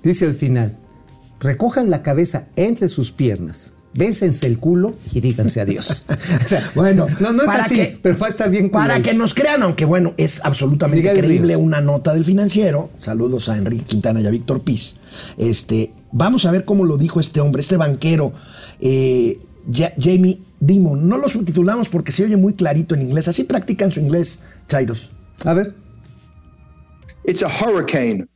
[0.02, 0.76] Dice al final,
[1.40, 6.04] recojan la cabeza entre sus piernas, bésense el culo y díganse adiós.
[6.44, 9.14] O sea, Bueno, no, no es así, que- pero va a estar bien Para que
[9.14, 12.90] nos crean, aunque bueno, es absolutamente creíble una nota del financiero.
[12.98, 14.94] Saludos a Enrique Quintana y a Víctor Piz.
[15.36, 18.32] Este, vamos a ver cómo lo dijo este hombre, este banquero,
[18.80, 19.40] eh,
[19.74, 21.02] Ja- Jamie Dimon.
[21.02, 23.28] No lo subtitulamos porque se oye muy clarito en inglés.
[23.28, 25.10] Así practican su inglés, Chairos.
[25.44, 25.74] A ver,
[27.24, 28.28] it's a hurricane.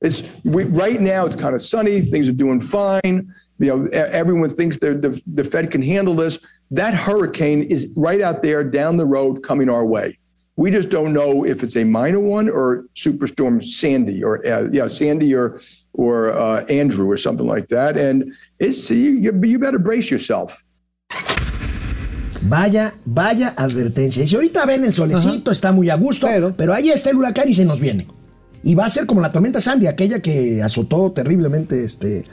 [0.00, 1.26] It's we, right now.
[1.26, 2.00] It's kind of sunny.
[2.00, 3.32] Things are doing fine.
[3.58, 6.38] You know, everyone thinks the the Fed can handle this.
[6.70, 10.18] That hurricane is right out there down the road coming our way.
[10.56, 14.88] We just don't know if it's a minor one or Superstorm Sandy or uh, yeah
[14.88, 15.60] Sandy or
[15.92, 17.96] or uh, Andrew or something like that.
[17.96, 20.62] And it's you you better brace yourself.
[22.42, 24.22] Vaya, vaya advertencia.
[24.22, 27.48] Dice, ahorita ven el solecito, está muy a gusto, pero, Pero- ahí está el huracán
[27.48, 28.06] y se nos viene.
[28.62, 32.24] Y va a ser como la tormenta Sandy, aquella que azotó terriblemente este.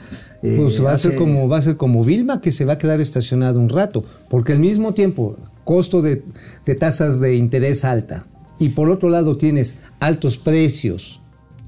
[0.42, 2.78] eh, Pues va a ser como va a ser como Vilma que se va a
[2.78, 6.24] quedar estacionado un rato, porque al mismo tiempo costo de,
[6.64, 8.24] de tasas de interés alta
[8.58, 11.20] y por otro lado tienes altos precios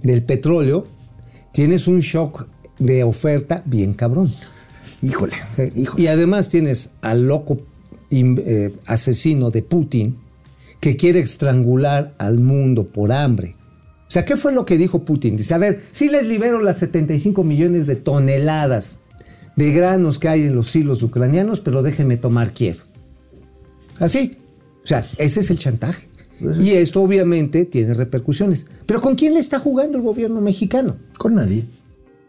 [0.03, 0.87] del petróleo,
[1.53, 2.47] tienes un shock
[2.79, 4.33] de oferta bien cabrón.
[5.03, 6.03] Híjole, Eh, híjole.
[6.03, 7.59] Y además tienes al loco
[8.11, 10.17] eh, asesino de Putin
[10.81, 13.57] que quiere estrangular al mundo por hambre.
[14.07, 15.37] O sea, ¿qué fue lo que dijo Putin?
[15.37, 18.99] Dice, a ver, sí les libero las 75 millones de toneladas
[19.57, 22.79] de granos que hay en los silos ucranianos, pero déjenme tomar Kiev.
[23.99, 24.39] Así.
[24.85, 26.09] O sea, ese es el chantaje.
[26.61, 28.67] Y esto obviamente tiene repercusiones.
[28.87, 30.97] Pero ¿con quién le está jugando el gobierno mexicano?
[31.19, 31.65] Con nadie.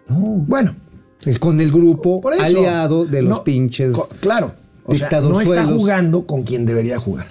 [0.08, 0.44] No.
[0.48, 0.76] Bueno,
[1.24, 4.54] Es con el grupo aliado de los no, pinches claro.
[4.90, 7.28] O sea, no está jugando con quien debería jugar.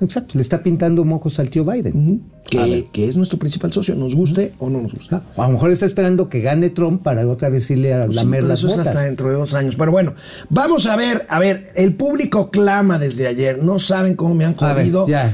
[0.00, 2.22] Exacto, le está pintando mocos al tío Biden.
[2.50, 5.16] Que, es nuestro principal socio, nos guste o no nos guste.
[5.36, 8.10] O a lo mejor está esperando que gane Trump para otra vez irle a Pues
[8.10, 9.74] sí, lamer pero las eso es hasta dentro de dos años.
[9.76, 10.14] Pero bueno,
[10.50, 13.62] vamos a ver, a ver, el público clama desde ayer.
[13.62, 14.52] No saben cómo me han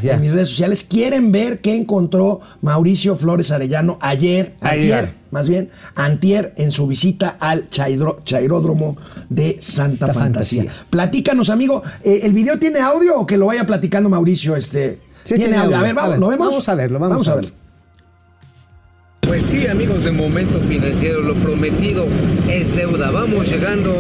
[0.01, 0.15] ya.
[0.15, 0.85] en mis redes sociales.
[0.89, 5.11] Quieren ver qué encontró Mauricio Flores Arellano ayer, Ayer.
[5.33, 8.97] más bien, antier en su visita al chaidro- chairódromo
[9.29, 10.63] de Santa Santa Fantasía.
[10.65, 10.87] Fantasía.
[10.91, 14.55] Platícanos, amigo, eh, ¿el video tiene audio o que lo vaya platicando Mauricio?
[14.55, 15.77] Este, Sí, tiene, tiene audio.
[15.77, 16.49] A ver, vamos, A ver, ¿lo vemos?
[16.49, 17.51] vamos a verlo, vamos a verlo.
[19.21, 22.07] Pues sí, amigos de Momento Financiero, lo prometido
[22.49, 23.11] es deuda.
[23.11, 23.95] Vamos llegando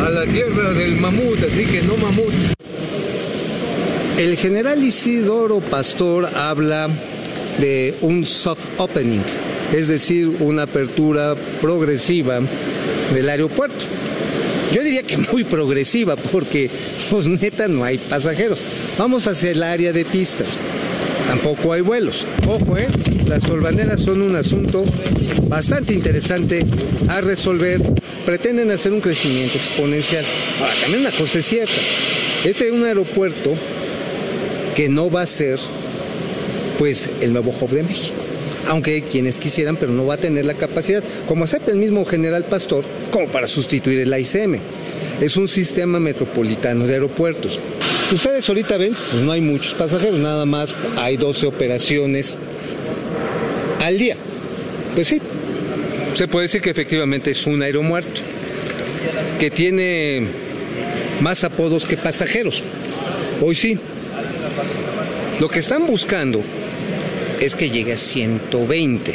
[0.00, 2.32] a la tierra del mamut, así que no mamut.
[4.16, 6.88] El general Isidoro Pastor habla
[7.58, 9.20] de un soft opening,
[9.74, 12.40] es decir, una apertura progresiva
[13.12, 13.84] del aeropuerto.
[14.72, 16.70] Yo diría que muy progresiva porque,
[17.10, 18.58] pues neta, no hay pasajeros.
[18.98, 20.58] Vamos hacia el área de pistas.
[21.26, 22.26] Tampoco hay vuelos.
[22.46, 22.88] Ojo, ¿eh?
[23.26, 24.84] Las solvaneras son un asunto
[25.48, 26.64] bastante interesante
[27.08, 27.80] a resolver.
[28.26, 30.24] Pretenden hacer un crecimiento exponencial.
[30.60, 31.72] Ahora, también una cosa es cierta.
[32.44, 33.54] Este es un aeropuerto
[34.76, 35.58] que no va a ser
[36.78, 38.16] pues el nuevo hub de México.
[38.68, 42.44] Aunque quienes quisieran, pero no va a tener la capacidad, como acepta el mismo general
[42.44, 44.58] Pastor, como para sustituir el AICM.
[45.20, 47.58] Es un sistema metropolitano de aeropuertos.
[48.12, 52.36] Ustedes ahorita ven, pues no hay muchos pasajeros, nada más hay 12 operaciones
[53.80, 54.16] al día.
[54.94, 55.18] Pues sí,
[56.14, 58.20] se puede decir que efectivamente es un aeromuerto,
[59.40, 60.26] que tiene
[61.22, 62.62] más apodos que pasajeros.
[63.40, 63.78] Hoy sí.
[65.40, 66.42] Lo que están buscando
[67.40, 69.14] es que llegue a 120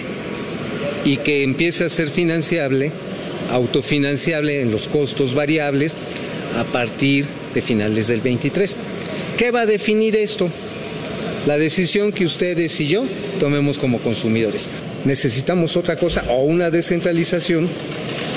[1.06, 2.92] y que empiece a ser financiable,
[3.52, 5.96] autofinanciable en los costos variables
[6.58, 8.76] a partir de finales del 23.
[9.38, 10.50] ¿Qué va a definir esto?
[11.46, 13.06] La decisión que ustedes y yo
[13.40, 14.70] tomemos como consumidores.
[15.06, 17.70] Necesitamos otra cosa o una descentralización.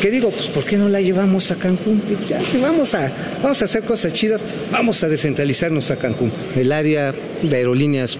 [0.00, 0.30] ¿Qué digo?
[0.30, 2.02] Pues ¿por qué no la llevamos a Cancún?
[2.08, 6.32] Digo, ya, vamos a, vamos a hacer cosas chidas, vamos a descentralizarnos a Cancún.
[6.56, 8.18] El área de aerolíneas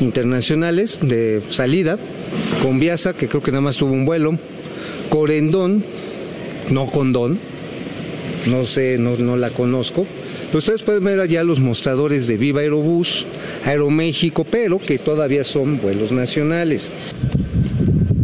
[0.00, 1.98] internacionales de salida,
[2.62, 4.38] con Viasa, que creo que nada más tuvo un vuelo,
[5.08, 5.84] Corendón,
[6.70, 7.38] no Condón,
[8.46, 10.06] no sé, no, no la conozco.
[10.46, 13.26] Pero ustedes pueden ver allá los mostradores de Viva Aerobús,
[13.64, 16.90] Aeroméxico, pero que todavía son vuelos nacionales.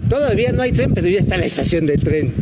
[0.09, 2.33] Todavía no hay tren, pero ya está la estación de tren.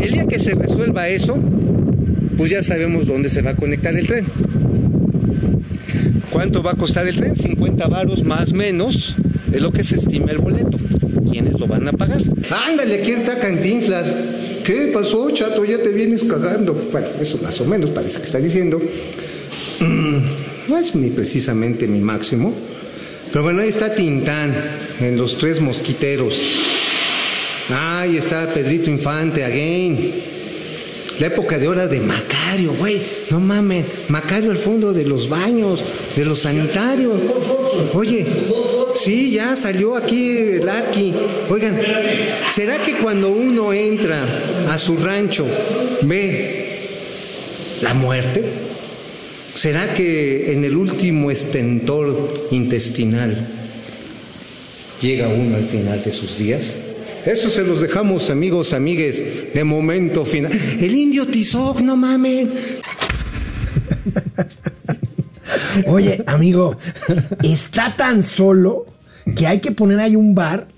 [0.00, 1.38] El día que se resuelva eso,
[2.36, 4.26] pues ya sabemos dónde se va a conectar el tren.
[6.30, 7.34] ¿Cuánto va a costar el tren?
[7.34, 9.16] 50 varos más menos
[9.52, 10.78] es lo que se estima el boleto.
[11.30, 12.22] ¿Quiénes lo van a pagar?
[12.68, 14.14] Ándale, aquí está Cantinflas.
[14.64, 15.64] ¿Qué pasó, chato?
[15.64, 16.74] Ya te vienes cagando.
[16.90, 18.80] Bueno, eso más o menos parece que está diciendo.
[19.80, 20.18] Mm,
[20.68, 22.54] no es ni precisamente mi máximo.
[23.32, 24.52] Pero bueno, ahí está Tintán,
[25.00, 26.40] en los tres mosquiteros.
[27.70, 30.12] Ahí está Pedrito Infante, again.
[31.20, 33.00] La época de hora de Macario, güey.
[33.30, 33.84] No mames.
[34.08, 35.84] Macario al fondo de los baños,
[36.16, 37.20] de los sanitarios.
[37.94, 38.26] Oye,
[39.00, 41.14] sí, ya salió aquí el Arqui.
[41.48, 41.78] Oigan,
[42.54, 44.26] ¿será que cuando uno entra
[44.68, 45.46] a su rancho
[46.02, 46.66] ve
[47.82, 48.44] la muerte?
[49.54, 53.48] ¿Será que en el último estentor intestinal
[55.00, 56.76] llega uno al final de sus días?
[57.26, 60.52] Eso se los dejamos, amigos, amigues, de momento final.
[60.80, 62.50] El indio Tizoc, no mamen.
[65.86, 66.76] Oye, amigo,
[67.42, 68.86] está tan solo
[69.36, 70.68] que hay que poner ahí un bar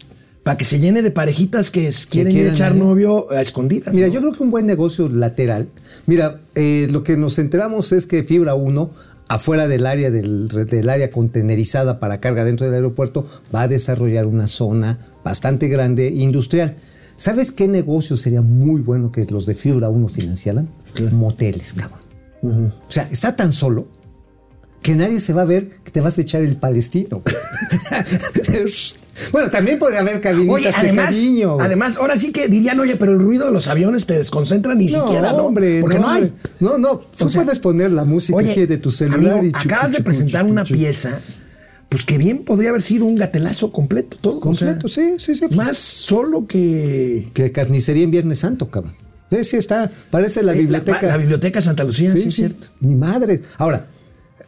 [0.42, 3.94] para que se llene de parejitas que quieren ir a quieran echar novio a escondidas.
[3.94, 4.12] Mira, ¿no?
[4.12, 5.68] yo creo que un buen negocio lateral.
[6.06, 8.90] Mira, eh, lo que nos enteramos es que Fibra 1,
[9.28, 14.26] afuera del área del, del área contenerizada para carga dentro del aeropuerto, va a desarrollar
[14.26, 16.74] una zona bastante grande industrial.
[17.16, 20.68] ¿Sabes qué negocio sería muy bueno que los de Fibra 1 financiaran?
[21.12, 22.00] Moteles, cabrón.
[22.42, 23.86] O sea, está tan solo
[24.82, 27.22] que nadie se va a ver que te vas a echar el palestino.
[29.32, 31.60] bueno, también podría haber cabinitas Oye, de cariño.
[31.60, 34.88] además, ahora sí que dirían, oye, pero el ruido de los aviones te desconcentra ni
[34.88, 35.46] siquiera, ¿no?
[35.46, 36.22] hombre, Porque no, hay.
[36.22, 36.34] hombre.
[36.60, 39.52] No, no, tú O sea, puedes poner la música Oye, de tu celular amigo, y
[39.52, 41.20] chucu, acabas de presentar chucu, una pieza,
[41.88, 44.38] pues que bien podría haber sido un gatelazo completo, todo.
[44.38, 45.54] o Completo, sea, sí, sí, sí.
[45.54, 47.30] Más solo que.
[47.34, 48.94] Que carnicería en Viernes Santo, cabrón.
[49.30, 51.06] Sí, sí, está, parece la eh, biblioteca.
[51.06, 52.66] La, biblioteca Santa Lucía, sí, es cierto.
[52.80, 53.42] Ni madres.
[53.56, 53.86] Ahora,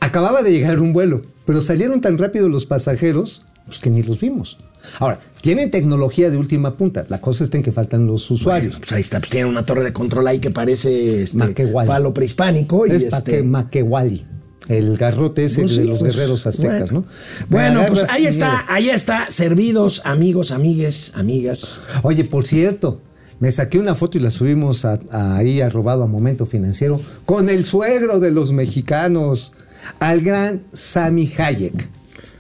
[0.01, 4.21] acababa de llegar un vuelo, pero salieron tan rápido los pasajeros pues, que ni los
[4.21, 4.59] vimos.
[4.99, 7.07] Ahora, tienen tecnología de última punta.
[7.09, 8.77] La cosa está en que faltan los usuarios.
[8.79, 12.87] Pues ahí está, pues tiene una torre de control ahí que parece este, falo prehispánico.
[12.87, 14.27] Y es este, Paque- Maquewali,
[14.69, 17.07] el garrote ese pues de los pues, guerreros aztecas, bueno.
[17.09, 17.47] ¿no?
[17.49, 21.81] Bueno, pues ahí está, ahí está, servidos, amigos, amigues, amigas.
[22.03, 23.01] Oye, por cierto,
[23.41, 27.01] me saqué una foto y la subimos a- a- ahí a robado a Momento Financiero
[27.25, 29.53] con el suegro de los mexicanos,
[30.01, 31.89] al gran Sammy Hayek.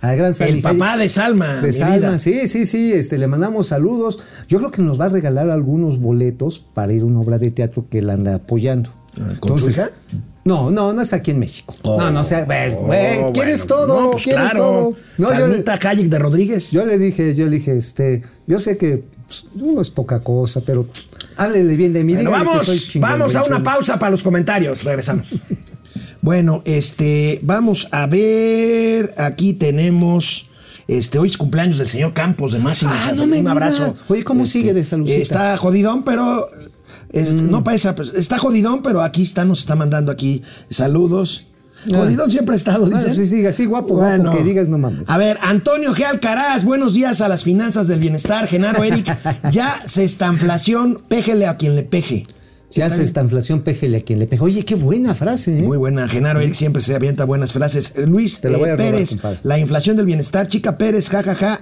[0.01, 1.03] Al gran Sammy El papá Hayek.
[1.03, 1.61] de Salma.
[1.63, 2.19] De Salma, vida.
[2.19, 4.19] sí, sí, sí, este, le mandamos saludos.
[4.49, 7.51] Yo creo que nos va a regalar algunos boletos para ir a una obra de
[7.51, 8.91] teatro que él anda apoyando.
[9.41, 9.89] ¿Con su hija?
[10.45, 11.75] No, no, no es aquí en México.
[11.83, 14.01] Oh, no, no, o sea, güey, güey, oh, ¿quieres bueno, todo?
[14.03, 14.59] no, pues ¿Quieres claro.
[14.59, 14.97] todo?
[15.17, 16.71] No, yo, le- Salmita Hayek de Rodríguez.
[16.71, 20.61] yo le dije, yo le dije, este, yo sé que pues, uno es poca cosa,
[20.61, 20.87] pero
[21.37, 22.13] háblele bien de mí.
[22.15, 24.85] Bueno, que vamos, soy chingón, vamos a una pausa para los comentarios.
[24.85, 25.29] Regresamos.
[26.25, 29.15] bueno, este, vamos a ver.
[29.19, 30.49] Aquí tenemos.
[30.89, 32.91] Este, hoy es cumpleaños del señor Campos de Máximo.
[32.95, 33.95] Ah, no me Un abrazo.
[34.09, 35.21] Oye, ¿cómo Este, sigue de saludcita?
[35.21, 36.49] Está jodidón, pero.
[37.13, 37.51] este, Mm.
[37.51, 41.47] No pesa, pues, está jodidón, pero aquí está, nos está mandando aquí saludos.
[41.91, 43.15] Jodidón siempre ha estado, Bueno, dice.
[43.15, 45.05] sí, sí, así guapo, guapo, que digas no mames.
[45.11, 46.05] A ver, Antonio G.
[46.07, 48.47] Alcaraz, buenos días a las finanzas del bienestar.
[48.49, 49.15] Genaro Eric,
[49.53, 52.25] ya se está inflación, péjele a quien le peje.
[52.75, 54.43] Si hace esta inflación, péjele a quien le peje.
[54.43, 55.63] Oye, qué buena frase, ¿eh?
[55.63, 57.93] Muy buena, Genaro Eric siempre se avienta buenas frases.
[57.95, 59.39] Eh, Luis Te la voy eh, robar, Pérez, compadre.
[59.45, 61.61] la inflación del bienestar, chica Pérez, jajaja.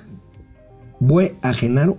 [1.00, 1.98] Bue a Genaro.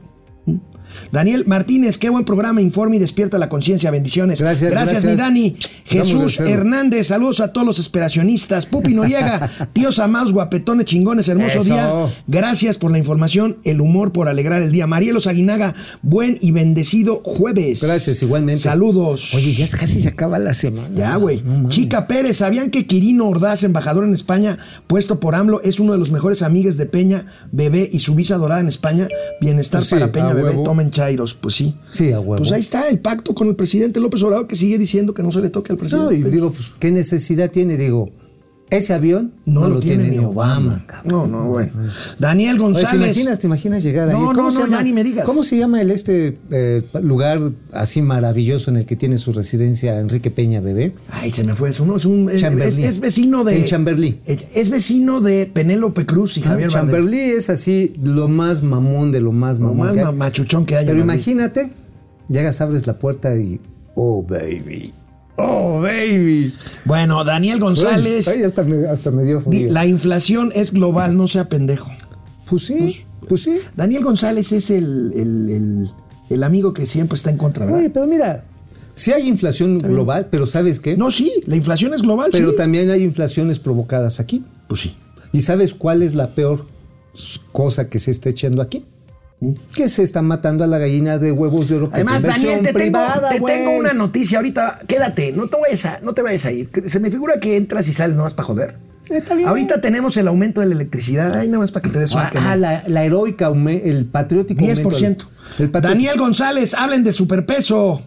[1.13, 4.41] Daniel Martínez, qué buen programa, informa y despierta la conciencia, bendiciones.
[4.41, 5.17] Gracias, gracias, mi gracias.
[5.27, 5.51] Dani.
[5.51, 6.39] Tratamos Jesús.
[6.39, 8.65] Hernández, saludos a todos los esperacionistas.
[8.65, 11.63] Pupi Noriega, tíos amados, guapetones, chingones, hermoso Eso.
[11.65, 12.07] día.
[12.25, 14.87] Gracias por la información, el humor por alegrar el día.
[14.87, 17.83] Marielos Aguinaga, buen y bendecido jueves.
[17.83, 18.63] Gracias, igualmente.
[18.63, 19.35] Saludos.
[19.35, 20.89] Oye, ya casi se acaba la semana.
[20.95, 21.43] Ya, güey.
[21.43, 21.69] No.
[21.69, 25.99] Chica Pérez, ¿sabían que Quirino Ordaz, embajador en España, puesto por AMLO, es uno de
[25.99, 29.07] los mejores amigos de Peña, Bebé y su visa dorada en España?
[29.39, 30.63] Bienestar Pues sí, para Peña, Bebé, huevo.
[30.63, 31.33] tomen chairos.
[31.33, 31.75] Pues sí.
[31.89, 32.37] Sí, a huevo.
[32.37, 35.31] Pues ahí está el pacto con el presidente López Obrador que sigue diciendo que no
[35.31, 36.15] se le toque al No, presidente.
[36.15, 37.77] y digo, pues, ¿qué necesidad tiene?
[37.77, 38.09] Digo,
[38.77, 41.11] ese avión no, lo tiene ni Obama, cabrón.
[41.11, 41.71] No, no, bueno.
[42.19, 42.89] Daniel Oye, González.
[42.91, 44.15] ¿te imaginas, te imaginas llegar ahí?
[44.15, 44.77] No, ¿Cómo no, se no, llama?
[44.77, 45.25] ya ni me digas.
[45.25, 47.39] ¿Cómo se llama el este eh, lugar
[47.71, 50.93] así maravilloso en el que tiene su residencia Enrique Peña Bebé?
[51.09, 51.85] Ay, se me fue eso.
[51.85, 53.57] No, es, un, es, es vecino de.
[53.57, 54.19] En Chamberlain.
[54.25, 56.73] Es, es vecino de Penélope Cruz y Javier Ah.
[56.73, 59.87] Chamberlain es así lo más mamón de lo más Lo mamón.
[59.87, 60.13] más que hay.
[60.15, 60.85] machuchón que hay.
[60.85, 61.69] Pero imagínate,
[62.29, 63.59] llegas, abres la puerta y.
[63.95, 64.91] Oh, baby.
[65.35, 66.53] Oh, baby.
[66.85, 68.27] Bueno, Daniel González.
[68.27, 69.43] Ay, hasta, me, hasta me dio.
[69.69, 71.91] La inflación es global, no sea pendejo.
[72.49, 73.57] Pues sí, pues sí.
[73.75, 75.89] Daniel González es el, el- el-
[76.29, 77.79] el amigo que siempre está en contra, ¿verdad?
[77.81, 78.45] Oye, pero mira,
[78.95, 80.95] sí hay inflación global, pero ¿sabes qué?
[80.97, 82.55] No, sí, la inflación es global, pero sí.
[82.55, 84.43] también hay inflaciones provocadas aquí.
[84.67, 84.95] Pues sí.
[85.31, 86.65] ¿Y sabes cuál es la peor
[87.51, 88.85] cosa que se está echando aquí?
[89.75, 91.89] Que se está matando a la gallina de huevos de oro.
[91.91, 93.55] Además, Daniel, te, tengo, privada, te güey.
[93.57, 94.79] tengo una noticia ahorita.
[94.87, 96.69] Quédate, no te vayas a, no te vayas a ir.
[96.87, 98.75] Se me figura que entras y sales nomás para joder.
[99.09, 99.49] Está bien.
[99.49, 101.35] Ahorita tenemos el aumento de la electricidad.
[101.35, 104.63] Ay, nada más para que te des un Ah, ah, la, la heroica, el patriótico.
[104.63, 104.81] 10%.
[104.93, 105.25] aumento.
[105.59, 108.01] El patriótico- Daniel González, hablen de superpeso.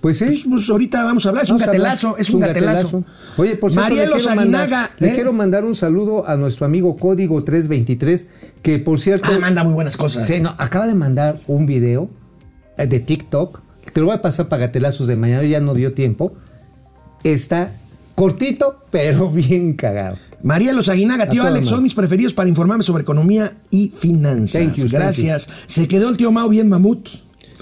[0.00, 0.24] Pues sí.
[0.24, 1.44] Pues, pues, ahorita vamos a hablar.
[1.44, 2.16] Es un Vamos gatelazo.
[2.16, 3.04] Es un gatelazo.
[3.36, 5.12] Oye, por cierto, Marielos le, quiero mandar, le ¿eh?
[5.14, 8.26] quiero mandar un saludo a nuestro amigo Código 323,
[8.62, 9.28] que por cierto.
[9.30, 10.26] Ah, manda muy buenas cosas.
[10.26, 12.08] Sí, no, acaba de mandar un video
[12.78, 13.60] eh, de TikTok.
[13.92, 16.32] Te lo voy a pasar para gatelazos de mañana, ya no dio tiempo.
[17.22, 17.72] Está
[18.14, 20.16] cortito, pero bien cagado.
[20.42, 24.52] María Los Aguinaga, tío Alex, son mis preferidos para informarme sobre economía y finanzas.
[24.62, 25.46] Thank you, thank Gracias.
[25.66, 27.08] Se quedó el tío Mao bien mamut.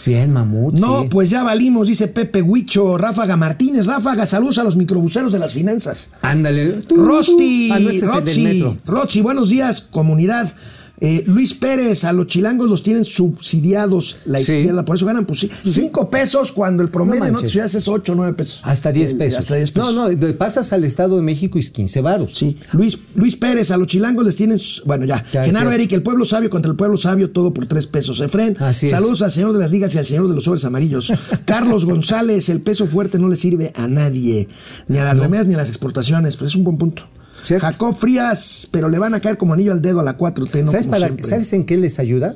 [0.09, 0.75] Bien, mamut.
[0.75, 1.09] No, sí.
[1.11, 3.87] pues ya valimos, dice Pepe Huicho, Ráfaga Martínez.
[3.87, 6.11] Ráfaga, saludos a los microbuseros de las finanzas.
[6.23, 6.79] Ándale.
[6.89, 8.77] Rosti, Ah, no, este.
[8.87, 10.53] Rochi, buenos días, comunidad.
[11.01, 14.57] Eh, Luis Pérez, a los chilangos los tienen subsidiados la Sí.
[14.57, 17.75] izquierda, por eso ganan pues sí, cinco pesos cuando el promedio No en otras ciudades
[17.77, 18.61] es 8 o 9 pesos.
[18.65, 19.39] Hasta 10 El- pesos.
[19.39, 19.95] Hasta 10 pesos.
[19.95, 22.37] No, no, pasas al Estado de México y es 15 varos.
[22.37, 24.59] Sí, Luis, Luis Pérez, a los chilangos les tienen.
[24.85, 25.25] Bueno, ya.
[25.33, 25.71] Ya, Genaro.
[25.71, 28.21] Eric, el pueblo sabio contra el pueblo sabio, todo por tres pesos.
[28.21, 28.93] Efren, Así es.
[28.93, 31.13] saludos al señor de las ligas y al señor de los sobres amarillos.
[31.45, 34.49] Carlos González, el peso fuerte no le sirve a nadie,
[34.89, 37.05] ni a las remedias ni a las exportaciones, pues es un buen punto.
[37.43, 37.67] Cierto.
[37.67, 40.71] Jacob Frías, pero le van a caer como anillo al dedo a la 4T, ¿no?
[40.71, 41.09] ¿Sabes, para.
[41.09, 41.19] Mm.
[41.23, 42.35] ¿Sabes en qué les ayuda?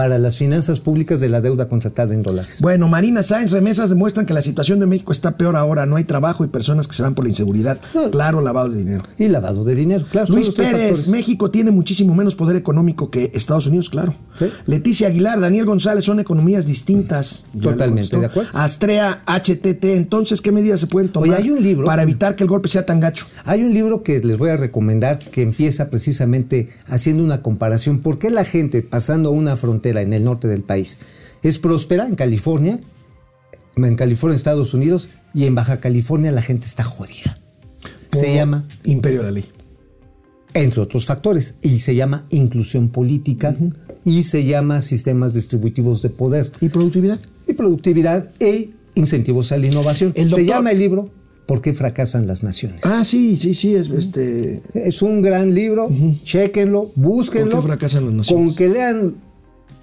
[0.00, 2.60] Para las finanzas públicas de la deuda contratada en dólares.
[2.62, 5.84] Bueno, Marina Sáenz, remesas demuestran que la situación de México está peor ahora.
[5.84, 7.78] No hay trabajo y personas que se van por la inseguridad.
[7.94, 8.10] No.
[8.10, 9.02] Claro, lavado de dinero.
[9.18, 10.32] Y lavado de dinero, claro.
[10.32, 11.06] Luis Pérez.
[11.08, 14.14] México tiene muchísimo menos poder económico que Estados Unidos, claro.
[14.38, 14.46] Sí.
[14.64, 17.44] Leticia Aguilar, Daniel González son economías distintas.
[17.60, 18.48] Totalmente de acuerdo.
[18.54, 22.44] Astrea, HTT, entonces, ¿qué medidas se pueden tomar Oye, hay un libro- para evitar que
[22.44, 23.26] el golpe sea tan gacho?
[23.44, 27.98] Hay un libro que les voy a recomendar que empieza precisamente haciendo una comparación.
[27.98, 30.98] ¿Por qué la gente pasando una frontera en el norte del país
[31.42, 32.78] es próspera en California,
[33.76, 37.38] en California, Estados Unidos, y en Baja California la gente está jodida?
[38.10, 39.48] Se llama, Imperio de la ley.
[40.54, 43.56] entre otros factores, y se llama inclusión política
[44.04, 47.20] y se llama sistemas distributivos de poder ¿Y productividad?
[47.46, 50.12] y productividad e incentivos a la innovación.
[50.16, 51.10] El Se llama el libro
[51.46, 52.80] ¿Por qué fracasan las naciones?
[52.84, 54.62] Ah, sí, sí, sí, es este.
[54.72, 55.88] Es un gran libro,
[56.22, 57.56] chéquenlo, búsquenlo.
[57.56, 58.46] ¿Por qué fracasan las naciones?
[58.46, 59.14] Con que lean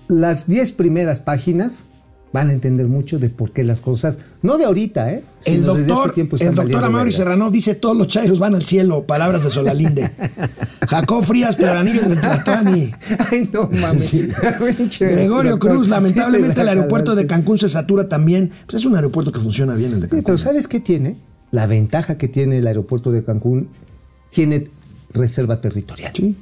[0.07, 1.85] las 10 primeras páginas,
[2.33, 5.23] van a entender mucho de por qué las cosas, no de ahorita, ¿eh?
[5.45, 7.11] El doctor, este el doctor Amaury.
[7.11, 10.11] Serrano dice todos los chairos van al cielo, palabras de Solalinde.
[10.89, 12.91] Jacob Frías, Peranillos de Tlatuani.
[13.31, 14.05] Ay, no mames.
[14.05, 14.27] Sí.
[14.99, 15.71] Gregorio doctor.
[15.71, 17.27] Cruz, lamentablemente el aeropuerto de.
[17.27, 18.51] Cancún se satura también.
[18.65, 20.23] Pues es un aeropuerto que funciona bien el de Sí, Cancún.
[20.25, 21.17] pero ¿sabes qué tiene?
[21.51, 23.69] La ventaja que tiene el aeropuerto de Cancún
[24.29, 24.69] tiene
[25.11, 26.11] reserva territorial.
[26.15, 26.35] Sí,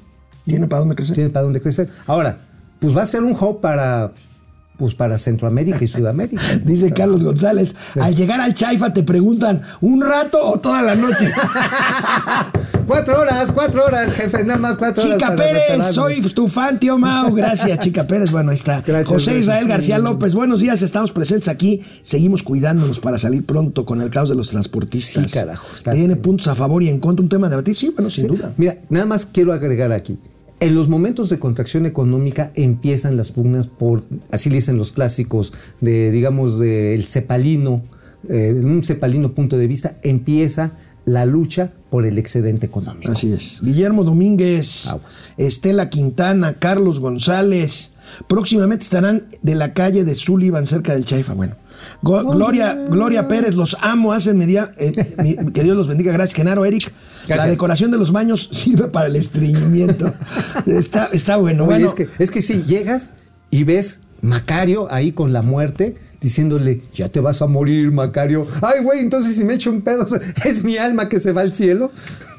[0.45, 1.15] tiene para dónde crecer.
[1.15, 1.89] Tiene para dónde crecer.
[2.06, 2.40] Ahora,
[2.80, 4.12] pues va a ser un hub para
[4.78, 6.42] pues para Centroamérica y Sudamérica.
[6.65, 11.32] Dice Carlos González, al llegar al Chaifa te preguntan, ¿un rato o toda la noche?
[12.88, 15.17] cuatro horas, cuatro horas, jefe, nada más cuatro horas.
[15.17, 15.94] Chica Pérez, repararme.
[15.94, 17.34] soy tu fan, tío Mau.
[17.34, 18.32] Gracias, Chica Pérez.
[18.32, 18.82] Bueno, ahí está.
[18.86, 19.40] Gracias, José.
[19.40, 21.82] Israel García López, buenos días, estamos presentes aquí.
[22.02, 25.26] Seguimos cuidándonos para salir pronto con el caos de los transportistas.
[25.26, 25.67] Sí, carajo.
[25.90, 27.76] Tiene puntos a favor y en contra un tema de debatir.
[27.76, 28.54] Sí, bueno, sin duda.
[28.58, 30.19] Mira, nada más quiero agregar aquí.
[30.60, 36.12] En los momentos de contracción económica empiezan las pugnas por, así dicen los clásicos, de,
[36.12, 37.83] digamos, del cepalino,
[38.29, 40.71] eh, en un cepalino punto de vista, empieza
[41.06, 43.12] la lucha por el excedente económico.
[43.12, 43.60] Así es.
[43.63, 45.13] Guillermo Domínguez, Aguas.
[45.37, 47.91] Estela Quintana, Carlos González.
[48.27, 51.33] Próximamente estarán de la calle de Sullivan cerca del Chaifa.
[51.33, 51.56] Bueno.
[52.02, 56.12] Go- Gloria, Gloria Pérez, los amo, hacen media, eh, mi- que Dios los bendiga.
[56.13, 56.92] Gracias, Genaro, Eric.
[57.27, 60.13] La decoración de los baños sirve para el estreñimiento.
[60.65, 61.63] está, está bueno.
[61.65, 63.10] Oye, bueno es que, es que sí, llegas
[63.52, 68.48] y ves Macario ahí con la muerte diciéndole, ya te vas a morir, Macario.
[68.62, 70.08] Ay, güey, entonces si me echo un pedo,
[70.46, 71.92] es mi alma que se va al cielo.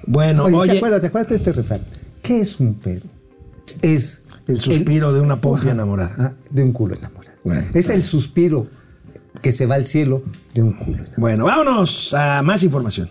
[0.06, 0.70] Bueno, oye, oye.
[0.72, 1.80] ¿se acuérdate, acuérdate de este refrán.
[2.22, 3.02] ¿Qué es un pedo?
[3.82, 6.14] Es el suspiro de una pobre enamorada.
[6.18, 7.36] Ah, de un culo enamorado.
[7.44, 8.66] Bueno, es el suspiro
[9.42, 10.22] que se va al cielo
[10.54, 11.04] de un culo.
[11.16, 13.08] Bueno, vámonos a más información.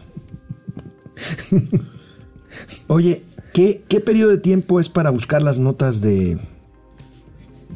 [2.88, 3.24] Oye,
[3.54, 6.38] ¿qué, qué periodo de tiempo es para buscar las notas de,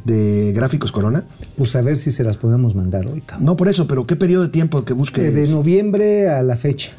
[0.06, 1.26] de gráficos Corona?
[1.58, 3.46] Pues a ver si se las podemos mandar hoy, cabrón.
[3.46, 5.28] No por eso, pero ¿qué periodo de tiempo que busque?
[5.28, 6.92] Eh, De noviembre a la fecha.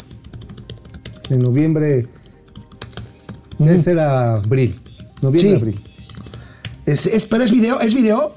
[1.29, 2.07] De noviembre.
[3.61, 4.81] Ese era abril.
[5.23, 5.57] Noviembre, Sí.
[5.57, 5.81] abril.
[6.87, 8.33] Es, es- pero es video, ¿es video?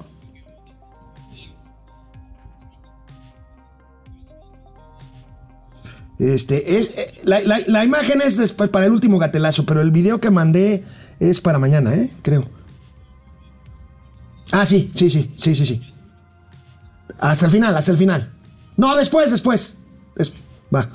[6.18, 10.18] Este, es, eh, la, la- imagen es después para el último gatelazo, pero el video
[10.18, 10.84] que mandé
[11.20, 12.10] es para mañana, ¿eh?
[12.22, 12.48] Creo.
[14.52, 15.82] Ah, sí, sí, sí, sí, sí, sí.
[17.18, 18.32] Hasta el final, hasta el final.
[18.76, 19.76] No, después, después.
[20.16, 20.32] Des-
[20.74, 20.88] va.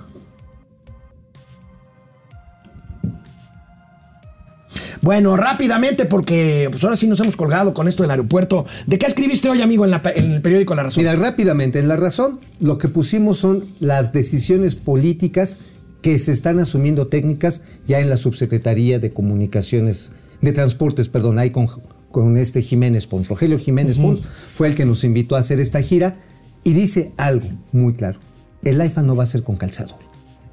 [5.01, 8.65] Bueno, rápidamente, porque pues ahora sí nos hemos colgado con esto del aeropuerto.
[8.85, 11.03] ¿De qué escribiste hoy, amigo, en, la- en el periódico La Razón?
[11.03, 15.59] Mira, rápidamente, en La Razón lo que pusimos son las decisiones políticas
[16.01, 21.49] que se están asumiendo técnicas ya en la Subsecretaría de Comunicaciones, de Transportes, perdón, ahí
[21.49, 21.67] con,
[22.11, 23.27] con este Jiménez Pons.
[23.29, 24.21] Rogelio Jiménez Pons
[24.53, 26.17] fue el que nos invitó a hacer esta gira
[26.63, 28.19] y dice algo muy claro.
[28.63, 29.95] El AIFA no va a ser con calzador.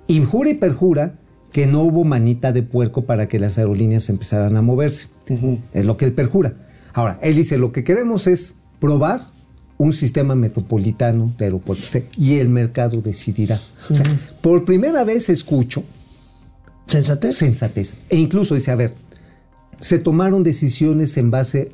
[0.09, 1.14] Y jura y perjura
[1.57, 5.09] que no hubo manita de puerco para que las aerolíneas empezaran a moverse.
[5.73, 6.53] Es lo que él perjura.
[6.93, 9.23] Ahora, él dice, lo que queremos es probar
[9.79, 13.59] un sistema metropolitano de aeropuertos y el mercado decidirá.
[13.89, 14.05] O sea,
[14.43, 15.83] por primera vez escucho
[16.89, 17.37] ¿Sensatez?
[17.37, 17.97] sensatez.
[18.11, 18.95] E incluso dice, a ver,
[19.81, 21.73] se tomaron decisiones en base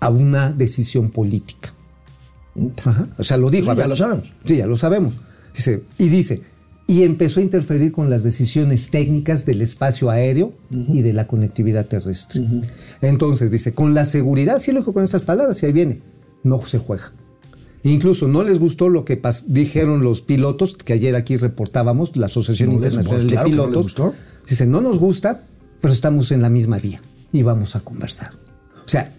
[0.00, 1.72] a una decisión política.
[2.84, 3.06] Ajá.
[3.18, 3.70] O sea, lo dijo.
[3.70, 4.32] Sí, ya lo sabemos.
[4.44, 5.14] Sí, ya lo sabemos.
[5.54, 6.42] Dice, y dice,
[6.86, 11.86] y empezó a interferir con las decisiones técnicas del espacio aéreo y de la conectividad
[11.86, 12.42] terrestre.
[13.00, 16.00] Entonces, dice, con la seguridad, sí lo dijo con estas palabras, y ahí viene,
[16.44, 17.12] no se juega.
[17.82, 22.70] Incluso no les gustó lo que dijeron los pilotos, que ayer aquí reportábamos, la Asociación
[22.70, 23.82] No les Internacional gustó, de que no les Pilotos.
[23.82, 24.14] gustó.
[24.48, 25.44] Dice, no nos gusta,
[25.80, 27.00] pero estamos en la misma vía
[27.32, 28.32] y vamos a conversar.
[28.84, 29.12] O sea,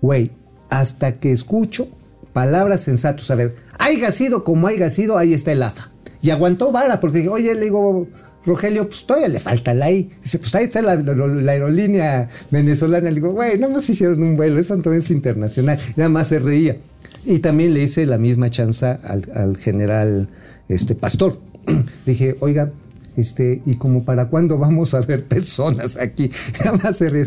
[0.00, 0.30] güey,
[0.70, 1.88] hasta que escucho
[2.32, 5.90] palabras sensatas, a ver, haya sido como haya sido, ahí está el AFA.
[6.22, 8.06] Y aguantó vara, porque, oye, le digo,
[8.44, 10.10] Rogelio, pues todavía le falta la I.
[10.22, 13.08] Dice, pues ahí está la, aerolínea venezolana.
[13.08, 15.78] Le digo, güey, nada más hicieron un vuelo, eso entonces es internacional.
[15.96, 16.76] Nada más se reía.
[17.24, 20.28] Y también le hice la misma chanza al, al general
[20.68, 21.38] este, Pastor.
[22.06, 22.72] Dije, oiga,
[23.16, 26.30] este, ¿y como para cuándo vamos a ver personas aquí?
[26.64, 27.24] Nada más se ríe.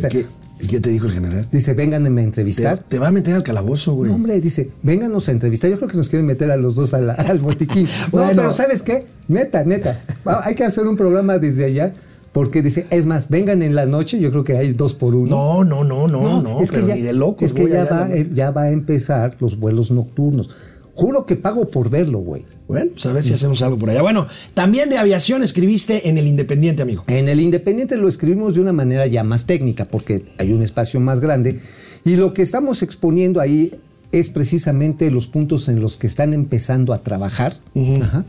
[0.60, 1.45] ¿Qué, qué te dijo el general?
[1.51, 2.80] Dice, vénganme a entrevistar.
[2.80, 4.10] te va a meter al calabozo, güey.
[4.10, 5.70] No, hombre, dice, vénganos a entrevistar.
[5.70, 7.88] Yo creo que nos quieren meter a los dos a la- al botiquín.
[8.14, 9.06] No, pero ¿sabes qué?
[9.28, 10.01] Neta, neta.
[10.43, 11.93] Hay que hacer un programa desde allá.
[12.32, 14.20] Porque dice, es más, vengan en la noche.
[14.20, 15.30] Yo creo que hay dos por uno.
[15.30, 17.43] No, no, no, no, no, es que ya, ni de locos.
[17.43, 20.49] es que ya va, ya va a empezar los vuelos nocturnos.
[20.96, 22.46] Juro que pago por verlo, güey.
[22.68, 24.02] Bueno, pues a ver si hacemos algo por allá.
[24.02, 27.04] Bueno, también de aviación escribiste en El Independiente, amigo.
[27.08, 31.00] En el Independiente lo escribimos de una manera ya más técnica, porque hay un espacio
[31.00, 31.60] más grande.
[32.06, 33.74] Y lo que estamos exponiendo ahí
[34.12, 37.54] es precisamente los puntos en los que están empezando a trabajar
[38.02, 38.26] ajá,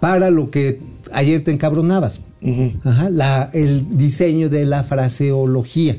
[0.00, 0.80] para lo que
[1.12, 2.20] ayer te encabronabas.
[2.84, 5.96] Ajá, la- el diseño de la fraseología.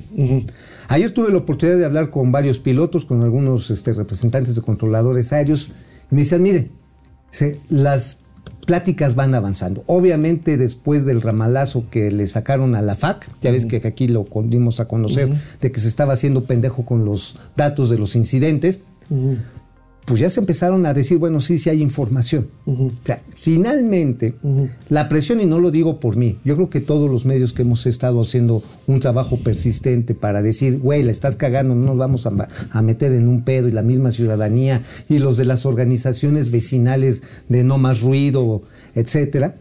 [0.90, 5.32] Ayer tuve la oportunidad de hablar con varios pilotos, con algunos este, representantes de controladores
[5.32, 5.70] aéreos.
[6.10, 6.70] Me decían, mire,
[7.32, 8.20] se- las
[8.66, 9.84] pláticas van avanzando.
[9.88, 14.26] Obviamente después del ramalazo que le sacaron a la FAC, ya ves que aquí lo
[14.46, 15.30] dimos a conocer,
[15.62, 18.82] de que se estaba haciendo pendejo con los datos de los incidentes,
[20.10, 22.48] pues ya se empezaron a decir, bueno, sí, sí hay información.
[22.66, 24.34] O sea, finalmente,
[24.90, 27.62] la presión, y no lo digo por mí, yo creo que todos los medios que
[27.62, 32.26] hemos estado haciendo un trabajo persistente para decir, güey, la estás cagando, no nos vamos
[32.26, 32.32] a,
[32.72, 37.22] a meter en un pedo, y la misma ciudadanía, y los de las organizaciones vecinales
[37.48, 38.64] de no más ruido,
[38.96, 39.58] etcétera,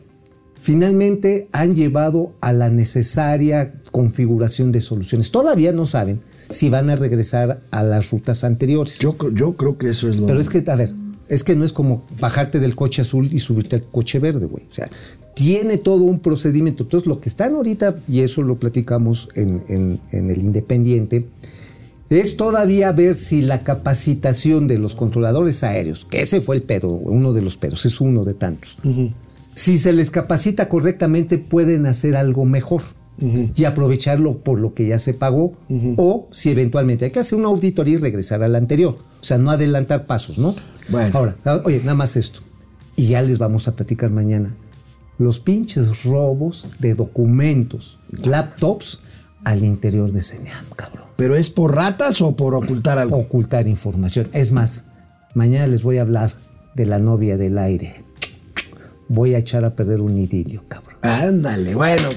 [0.58, 5.30] finalmente han llevado a la necesaria configuración de soluciones.
[5.30, 8.98] Todavía no saben si van a regresar a las rutas anteriores.
[8.98, 10.26] Yo, yo creo que eso es lo.
[10.26, 10.94] Pero es que, a ver,
[11.28, 14.64] es que no es como bajarte del coche azul y subirte al coche verde, güey.
[14.70, 14.88] O sea,
[15.34, 16.84] tiene todo un procedimiento.
[16.84, 21.26] Entonces, lo que están ahorita, y eso lo platicamos en, en- en el Independiente,
[22.10, 26.88] es todavía ver si la capacitación de los controladores aéreos, que ese fue el pedo,
[26.88, 28.78] uno de los pedos, es uno de tantos.
[29.54, 32.82] Si se les capacita correctamente, pueden hacer algo mejor
[33.20, 35.52] y aprovecharlo por lo que ya se pagó,
[35.96, 38.98] o si eventualmente hay que hacer una auditoría y regresar al anterior.
[39.20, 40.54] O sea, no adelantar pasos, ¿no?
[40.88, 41.10] Bueno.
[41.18, 42.40] Ahora, ah, oye, nada más esto.
[42.96, 44.54] Y ya les vamos a platicar mañana.
[45.18, 49.00] Los pinches robos de documentos, laptops
[49.44, 53.16] al interior de CENEAM, cabrón ¿Pero es por ratas o por ocultar algo?
[53.16, 54.28] ocultar información.
[54.32, 54.84] Es más,
[55.34, 56.32] mañana les voy a hablar
[56.76, 57.92] de la novia del aire.
[59.08, 60.94] Voy a echar a perder un idilio, cabrón.
[61.02, 62.08] Ándale, bueno.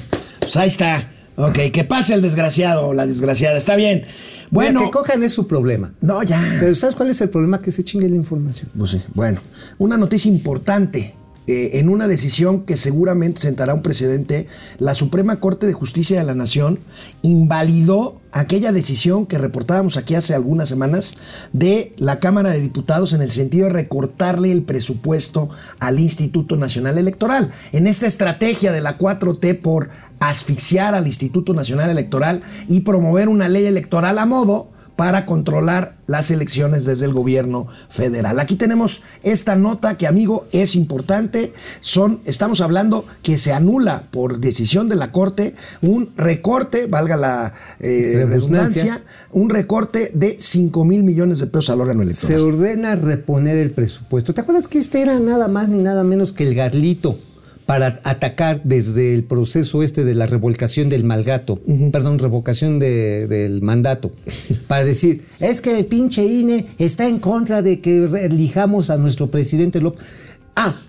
[0.51, 1.09] Pues ahí está.
[1.37, 3.57] Ok, que pase el desgraciado o la desgraciada.
[3.57, 4.03] Está bien.
[4.49, 5.93] Bueno, que cojan es su problema.
[6.01, 6.43] No, ya.
[6.59, 7.61] Pero ¿sabes cuál es el problema?
[7.61, 8.69] Que se chingue la información.
[8.77, 9.39] Pues sí, bueno,
[9.77, 11.15] una noticia importante.
[11.51, 14.47] Eh, en una decisión que seguramente sentará un precedente,
[14.77, 16.79] la Suprema Corte de Justicia de la Nación
[17.23, 21.17] invalidó aquella decisión que reportábamos aquí hace algunas semanas
[21.51, 25.49] de la Cámara de Diputados en el sentido de recortarle el presupuesto
[25.79, 27.51] al Instituto Nacional Electoral.
[27.73, 29.89] En esta estrategia de la 4T por
[30.21, 36.29] asfixiar al Instituto Nacional Electoral y promover una ley electoral a modo para controlar las
[36.29, 38.39] elecciones desde el gobierno federal.
[38.39, 41.53] Aquí tenemos esta nota que, amigo, es importante.
[41.79, 47.53] Son, estamos hablando que se anula por decisión de la Corte un recorte, valga la
[47.79, 49.01] eh, Redundancia.
[49.31, 52.41] un recorte de 5 mil millones de pesos al órgano Se electoral.
[52.41, 54.33] ordena reponer el presupuesto.
[54.33, 57.17] ¿Te acuerdas que este era nada más ni nada menos que el garlito
[57.71, 61.57] para atacar desde el proceso este de la revolcación del malgato,
[61.93, 64.11] perdón, revocación de- del mandato,
[64.67, 69.31] para decir, es que el pinche INE está en contra de que elijamos a nuestro
[69.31, 70.03] presidente López.
[70.53, 70.81] Ah,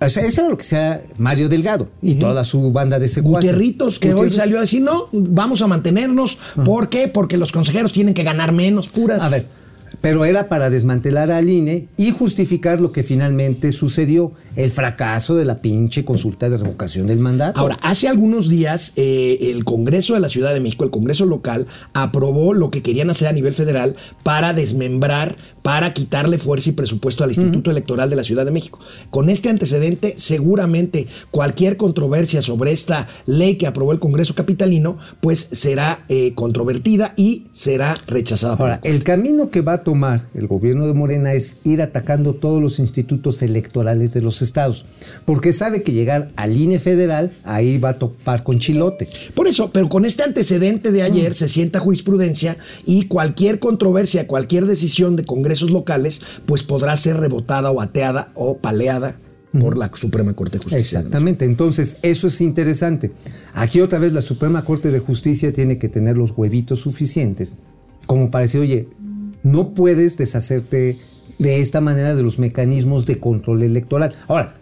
[0.00, 3.50] o sea, eso era lo que sea Mario Delgado y toda su banda de secuaces.
[3.50, 6.38] Gutierritos que hoy salió a decir, no, vamos a mantenernos.
[6.64, 7.08] ¿Por qué?
[7.08, 9.22] Porque los consejeros tienen que ganar menos, puras.
[9.22, 9.46] A ver,
[10.00, 15.44] pero era para desmantelar al INE y justificar lo que finalmente sucedió, el fracaso de
[15.44, 17.58] la pinche consulta de revocación del mandato.
[17.58, 21.66] Ahora, hace algunos días eh, el Congreso de la Ciudad de México, el Congreso local,
[21.92, 25.36] aprobó lo que querían hacer a nivel federal para desmembrar,
[25.66, 28.78] para quitarle fuerza y presupuesto al Instituto Electoral de la Ciudad de México.
[29.10, 35.48] Con este antecedente, seguramente cualquier controversia sobre esta ley que aprobó el Congreso capitalino, pues
[35.50, 38.56] será eh, controvertida y será rechazada.
[38.56, 42.34] por Ahora, el camino que va a tomar el gobierno de Morena es ir atacando
[42.34, 44.84] todos los institutos electorales de los estados,
[45.24, 49.08] porque sabe que llegar al INE federal, ahí va a topar con chilote.
[49.34, 54.66] Por eso, pero con este antecedente de ayer se sienta jurisprudencia y cualquier controversia, cualquier
[54.66, 55.24] decisión de
[55.56, 59.18] congresos locales, pues podrá ser rebotada o ateada o paleada
[59.58, 60.78] por la Suprema Corte de Justicia.
[60.78, 63.12] Exactamente, entonces eso es interesante.
[63.54, 67.54] Aquí otra vez la Suprema Corte de Justicia tiene que tener los huevitos suficientes
[68.06, 68.88] como para decir, oye,
[69.42, 70.98] no puedes deshacerte
[71.38, 74.14] de esta manera de los mecanismos de control electoral.
[74.28, 74.54] Ahora,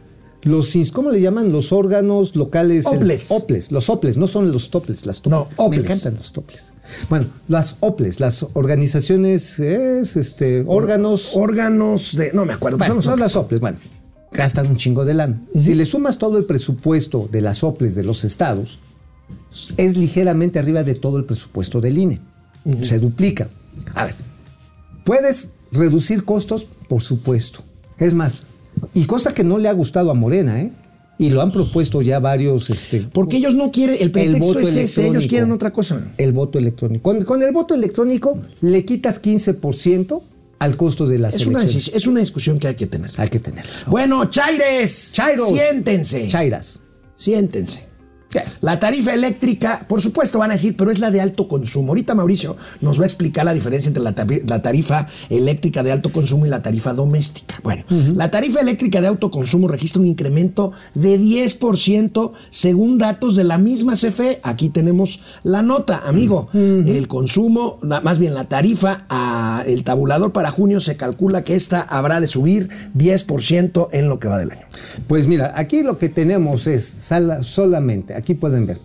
[0.45, 1.53] los, ¿cómo le llaman?
[1.53, 2.87] Los órganos locales.
[2.87, 3.31] el- Oples.
[3.31, 5.55] oples, los oples, no son los toples, las No, toples.
[5.59, 5.81] oples.
[5.81, 6.75] Me encantan los toples.
[7.09, 12.33] Bueno, las oples, las organizaciones, es, este, órganos Órganos de.
[12.33, 12.79] No me acuerdo.
[12.79, 13.79] bueno, son los son las soples, bueno,
[14.33, 15.43] gastan un chingo de lana.
[15.55, 18.79] Si le sumas todo el presupuesto de las soples de los estados,
[19.77, 22.21] es ligeramente arriba de todo el presupuesto del INE.
[22.83, 23.49] Se duplica.
[23.95, 24.15] A ver,
[25.05, 26.67] ¿puedes reducir costos?
[26.89, 27.61] Por supuesto.
[27.99, 28.41] Es más,
[28.95, 30.73] y cosa que no le ha gustado a Morena, ¿eh?
[31.17, 33.97] Y lo han propuesto ya varios, este, Porque ellos no quieren.
[34.01, 35.07] El pretexto voto es ese.
[35.07, 36.09] Ellos quieren otra cosa.
[36.19, 37.03] el voto electrónico.
[37.05, 40.23] Con, con el voto electrónico le quitas 15%
[40.59, 41.93] al costo de las Es una, elecciones.
[41.95, 43.13] es una discusión que hay que tener.
[43.17, 43.71] Hay que tenerla.
[43.87, 45.13] Bueno, Chaires.
[45.13, 45.51] Chairos.
[45.51, 46.27] Siéntense.
[46.27, 46.81] Chairas.
[47.15, 47.87] Siéntense.
[48.61, 51.89] La tarifa eléctrica, por supuesto, van a decir, pero es la de alto consumo.
[51.91, 55.93] Ahorita Mauricio nos va a explicar la diferencia entre la, tari- la tarifa eléctrica de
[55.93, 57.61] alto consumo y la tarifa doméstica.
[57.63, 63.45] Bueno, la tarifa eléctrica de alto consumo registra un incremento de 10% según datos de
[63.45, 64.41] la misma CFE.
[64.43, 66.49] Aquí tenemos la nota, amigo.
[66.53, 71.81] El consumo, más bien la tarifa, a el tabulador para junio se calcula que esta
[71.83, 74.63] habrá de subir 10% en lo que va del año.
[75.07, 76.85] Pues mira, aquí lo que tenemos es
[77.43, 78.81] solamente, aquí pueden ver,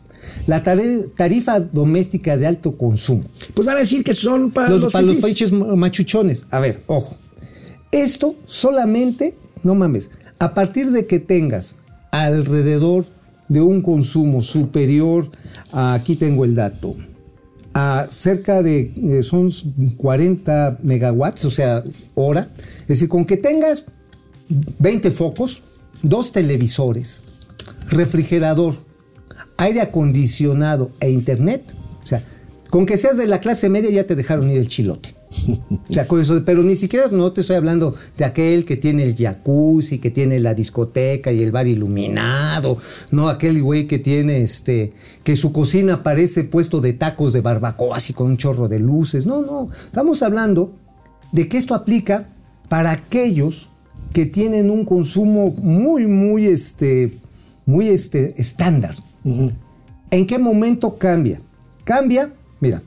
[0.47, 3.23] la tarifa doméstica de alto consumo.
[3.53, 6.45] Pues van a decir que son para Los, los, para los países machuchones.
[6.51, 7.15] A ver, ojo.
[7.91, 11.77] Esto solamente, no mames, a partir de que tengas
[12.11, 13.05] alrededor
[13.47, 15.31] de un consumo superior,
[15.71, 16.95] a, aquí tengo el dato,
[17.73, 19.51] a cerca de, eh, son
[19.97, 21.83] 40 megawatts, o sea,
[22.13, 22.49] hora.
[22.81, 23.85] Es decir, con que tengas
[24.49, 25.61] 20 focos,
[26.03, 27.23] dos televisores,
[27.89, 28.75] refrigerador,
[29.59, 32.23] aire acondicionado e internet, o sea,
[32.69, 35.15] con que seas de la clase media ya te dejaron ir el chilote.
[35.89, 39.03] O sea, con eso, pero ni siquiera no te estoy hablando de aquel que tiene
[39.03, 42.77] el jacuzzi, que tiene la discoteca y el bar iluminado,
[43.11, 44.93] no aquel güey que tiene este,
[45.23, 49.25] que su cocina parece puesto de tacos de barbacoa así con un chorro de luces.
[49.25, 50.73] No, no, estamos hablando
[51.31, 52.29] de que esto aplica
[52.67, 53.69] para aquellos
[54.13, 57.19] que tienen un consumo muy, muy, este,
[57.65, 58.95] muy este, estándar.
[59.23, 61.41] ¿En qué momento cambia?
[61.83, 62.81] Cambia, mira,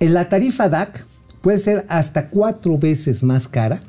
[0.00, 1.04] en la tarifa DAC
[1.40, 3.80] puede ser hasta cuatro veces más cara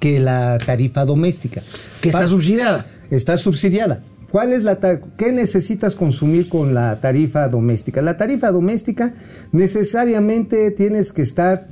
[0.00, 1.62] que la tarifa doméstica.
[2.00, 2.86] Que está subsidiada.
[3.10, 4.02] Está subsidiada.
[4.30, 4.78] ¿Cuál es la
[5.18, 8.00] ¿Qué necesitas consumir con la tarifa doméstica?
[8.00, 9.14] La tarifa doméstica
[9.52, 11.68] necesariamente tienes que estar,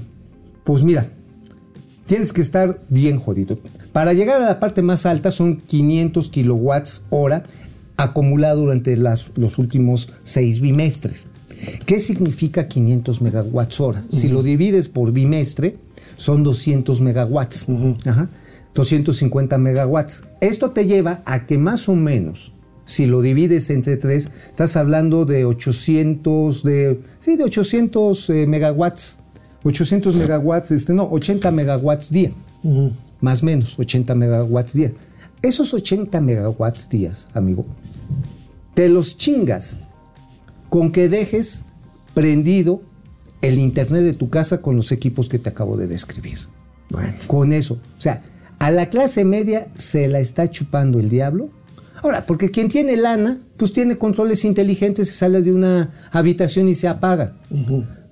[0.62, 1.06] pues mira,
[2.06, 3.58] tienes que estar bien jodido.
[3.92, 7.44] Para llegar a la parte más alta son 500 kilowatts hora
[8.02, 11.26] acumulado durante las- los últimos seis bimestres.
[11.84, 14.02] ¿Qué significa 500 megawatts hora?
[14.10, 15.76] Si lo divides por bimestre,
[16.16, 17.66] son 200 megawatts.
[18.06, 18.28] Ajá.
[18.74, 20.22] 250 megawatts.
[20.40, 22.52] Esto te lleva a que más o menos,
[22.86, 29.18] si lo divides entre tres, estás hablando de 800, de, sí, de 800 eh, megawatts.
[29.64, 32.32] 800 megawatts, este, no, 80 megawatts día.
[33.20, 34.92] Más o menos, 80 megawatts día.
[35.42, 37.64] Esos 80 megawatts días, amigo,
[38.80, 39.78] te los chingas
[40.70, 41.64] con que dejes
[42.14, 42.80] prendido
[43.42, 46.38] el internet de tu casa con los equipos que te acabo de describir.
[46.88, 47.12] Bueno.
[47.26, 47.74] Con eso.
[47.74, 48.22] O sea,
[48.58, 51.50] a la clase media se la está chupando el diablo.
[52.02, 56.74] Ahora, porque quien tiene lana, pues tiene controles inteligentes, se sale de una habitación y
[56.74, 57.36] se apaga.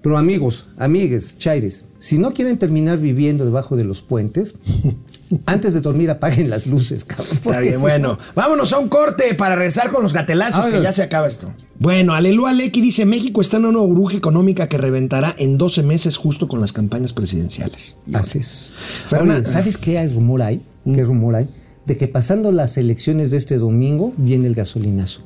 [0.03, 4.57] Pero amigos, amigues, chaires, si no quieren terminar viviendo debajo de los puentes,
[5.47, 7.27] antes de dormir apaguen las luces, cabrón.
[7.33, 11.03] Está bien, bueno, vámonos a un corte para regresar con los gatelazos, que ya se
[11.03, 11.53] acaba esto.
[11.79, 16.17] Bueno, Aleluya Lecky dice, México está en una burbuja económica que reventará en 12 meses
[16.17, 17.97] justo con las campañas presidenciales.
[18.07, 18.75] no- Así es.
[19.09, 20.63] Fernan- Oye, ¿sabes qué hay rumor hay?
[20.85, 21.49] ¿Qué rumor hay?
[21.87, 25.21] De que pasando las elecciones de este domingo viene el gasolinazo.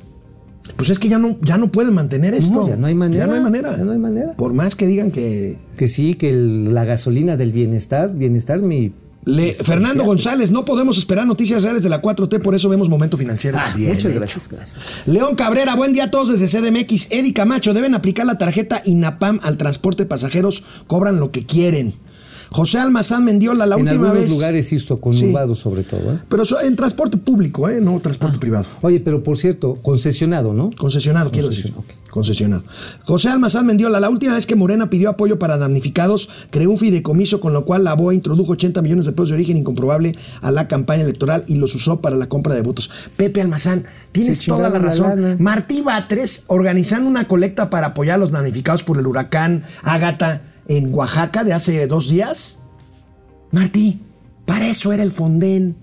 [0.77, 2.67] Pues es que ya no, ya no pueden mantener esto.
[2.67, 3.77] ya no hay manera, Ya no hay manera.
[3.77, 4.31] ya no hay manera.
[4.33, 5.59] Por más que digan que...
[5.77, 8.93] Que sí, que el- la gasolina del bienestar, bienestar, mi...
[9.25, 13.17] Le- Fernando González, no podemos esperar noticias reales de la 4T, por eso vemos Momento
[13.17, 13.57] Financiero.
[13.59, 14.19] Ah, Bien muchas hecho.
[14.19, 15.07] gracias, gracias.
[15.07, 17.07] León Cabrera, buen día a todos desde CDMX.
[17.11, 21.93] Eddie Camacho, deben aplicar la tarjeta INAPAM al transporte de pasajeros, cobran lo que quieren.
[22.53, 24.29] José Almazán Mendiola, la en última algunos vez.
[24.29, 26.13] lugares hizo conurbados sobre todo.
[26.13, 26.19] ¿eh?
[26.29, 27.81] Pero en transporte público, ¿eh?
[27.81, 28.67] no transporte privado.
[28.81, 30.69] Oye, pero por cierto, concesionado, ¿no?
[30.77, 31.73] Concesionado, quiero decir.
[32.11, 32.63] Concesionado.
[33.05, 37.39] José Almazán Mendiola, la última vez que Morena pidió apoyo para damnificados, creó un fideicomiso
[37.39, 40.67] con lo cual la BOA introdujo 80 millones de pesos de origen incomprobable a la
[40.67, 42.91] campaña electoral y los usó para la compra de votos.
[43.17, 45.37] Pepe Almazán, tienes Se toda la razón.
[45.39, 50.93] Martí Batres organizando una colecta para apoyar a los damnificados por el huracán Ágata en
[50.93, 52.59] Oaxaca de hace dos días.
[53.51, 53.99] Martí,
[54.45, 55.75] para eso era el Fonden.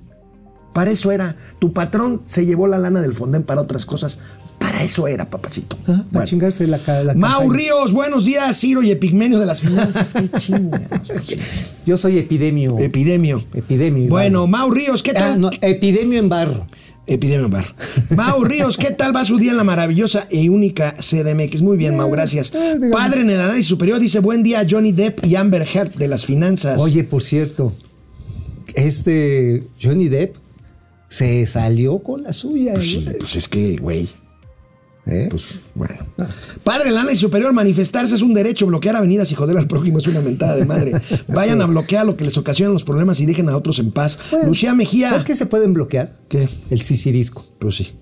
[0.72, 1.36] Para eso era.
[1.58, 4.18] Tu patrón se llevó la lana del Fonden para otras cosas.
[4.58, 5.76] Para eso era, papacito.
[5.82, 6.26] Ah, para Bueno.
[6.26, 7.52] chingarse la, la Mau campaña.
[7.58, 10.12] Ríos, buenos días, Ciro y Epigmenio de las finanzas.
[10.14, 11.08] Qué chingados.
[11.08, 11.72] pues.
[11.86, 12.78] Yo soy epidemio.
[12.78, 13.42] Epidemio.
[13.54, 14.08] Epidemio.
[14.10, 14.46] Bueno.
[14.46, 15.32] Mau Ríos, ¿qué tal?
[15.32, 16.66] Ah, no, epidemio en barro.
[17.10, 17.74] Epidemia bar.
[18.16, 21.60] Mau Ríos, ¿qué tal va su día en la maravillosa e única CDMX?
[21.60, 22.54] Muy bien, Mau, gracias.
[22.54, 22.78] eh.
[22.92, 26.24] Padre en el análisis superior dice: Buen día, Johnny Depp y Amber Heard de las
[26.24, 26.78] finanzas.
[26.78, 27.72] Oye, por cierto,
[28.74, 30.36] este Johnny Depp
[31.08, 32.74] se salió con la suya.
[32.74, 33.16] Pues sí, ¿eh?
[33.18, 34.08] pues es que, güey.
[35.10, 35.26] ¿Eh?
[35.28, 36.06] Pues bueno.
[36.62, 40.06] Padre, el análisis superior, manifestarse es un derecho, bloquear avenidas y joder al prójimo es
[40.06, 40.92] una mentada de madre.
[41.28, 44.18] Vayan a bloquear lo que les ocasiona los problemas y dejen a otros en paz.
[44.30, 45.08] Bueno, Lucía Mejía.
[45.08, 46.16] ¿Sabes qué se pueden bloquear?
[46.28, 46.48] ¿Qué?
[46.70, 47.44] El sisirisco.
[47.58, 47.92] Pues sí.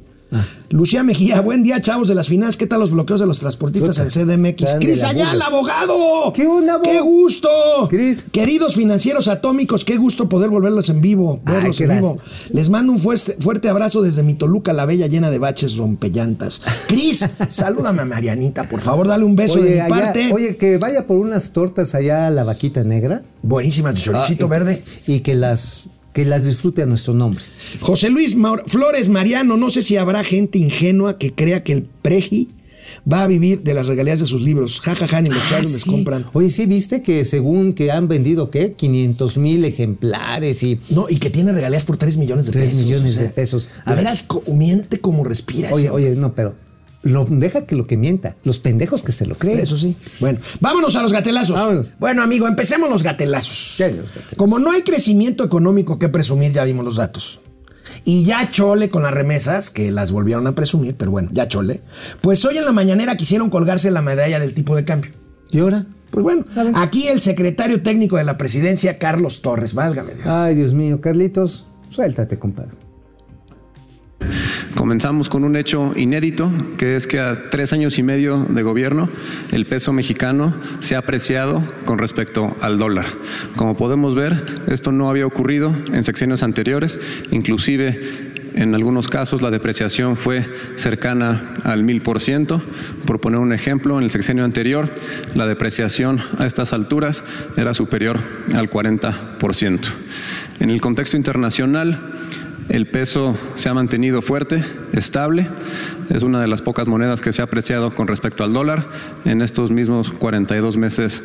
[0.70, 2.58] Lucía Mejía, buen día, chavos de las finanzas.
[2.58, 4.76] ¿Qué tal los bloqueos de los transportistas en CDMX?
[4.78, 6.30] Cris la Ayala, abogado.
[6.34, 6.82] ¿Qué onda, abo?
[6.82, 7.48] ¡Qué gusto!
[7.88, 8.26] Cris.
[8.30, 12.16] Queridos financieros atómicos, qué gusto poder volverlos en vivo, Ay, verlos en vivo.
[12.50, 16.60] Les mando un fuerte, fuerte abrazo desde mi Toluca, la bella llena de baches rompellantas.
[16.88, 20.30] Cris, salúdame a Marianita, por favor, dale un beso de mi allá- parte.
[20.34, 23.22] oye, que vaya por unas tortas allá a la vaquita negra.
[23.42, 24.82] Buenísimas de choricito Ah, y- verde.
[25.06, 25.88] Y que las,
[26.18, 27.44] que las disfrute a nuestro nombre.
[27.80, 31.84] José Luis Maur- Flores Mariano, no sé si habrá gente ingenua que crea que el
[31.84, 32.48] Preji
[33.10, 34.80] va a vivir de las regalías de sus libros.
[34.80, 35.90] Ja, ja, ja, ni los Ah, chavos les sí.
[35.90, 36.26] compran.
[36.32, 38.72] Oye, sí, viste que según que han vendido, ¿qué?
[38.72, 40.80] 500 mil ejemplares y...
[40.90, 42.84] No, y que tiene regalías por 3 millones de 3 pesos.
[42.84, 43.68] millones de pesos.
[43.84, 45.70] A veras, co- miente como respira.
[45.72, 46.56] Oye, oye, no, pero
[47.08, 48.36] lo, deja que lo que mienta.
[48.44, 49.60] Los pendejos que se lo creen.
[49.60, 49.96] Eso sí.
[50.20, 51.56] Bueno, vámonos a los gatelazos.
[51.56, 51.96] Vámonos.
[51.98, 53.76] Bueno, amigo, empecemos los gatelazos.
[53.78, 54.36] Ya, los gatelazos.
[54.36, 57.40] Como no hay crecimiento económico que presumir, ya vimos los datos.
[58.04, 61.82] Y ya chole con las remesas, que las volvieron a presumir, pero bueno, ya chole.
[62.20, 65.12] Pues hoy en la mañanera quisieron colgarse la medalla del tipo de cambio.
[65.50, 65.84] ¿Y ahora?
[66.10, 66.44] Pues bueno,
[66.74, 70.26] aquí el secretario técnico de la presidencia, Carlos Torres, válgame Dios.
[70.26, 72.87] Ay, Dios mío, Carlitos, suéltate, compadre.
[74.76, 79.08] Comenzamos con un hecho inédito, que es que a tres años y medio de gobierno
[79.50, 83.06] el peso mexicano se ha apreciado con respecto al dólar.
[83.56, 86.98] Como podemos ver, esto no había ocurrido en sexenios anteriores,
[87.30, 90.44] inclusive en algunos casos la depreciación fue
[90.76, 92.62] cercana al mil por ciento.
[93.06, 94.90] Por poner un ejemplo, en el sexenio anterior
[95.34, 97.22] la depreciación a estas alturas
[97.56, 98.18] era superior
[98.54, 99.80] al 40%.
[100.60, 101.98] En el contexto internacional,
[102.68, 105.48] el peso se ha mantenido fuerte, estable.
[106.10, 108.88] Es una de las pocas monedas que se ha apreciado con respecto al dólar
[109.24, 111.22] en estos mismos 42 meses.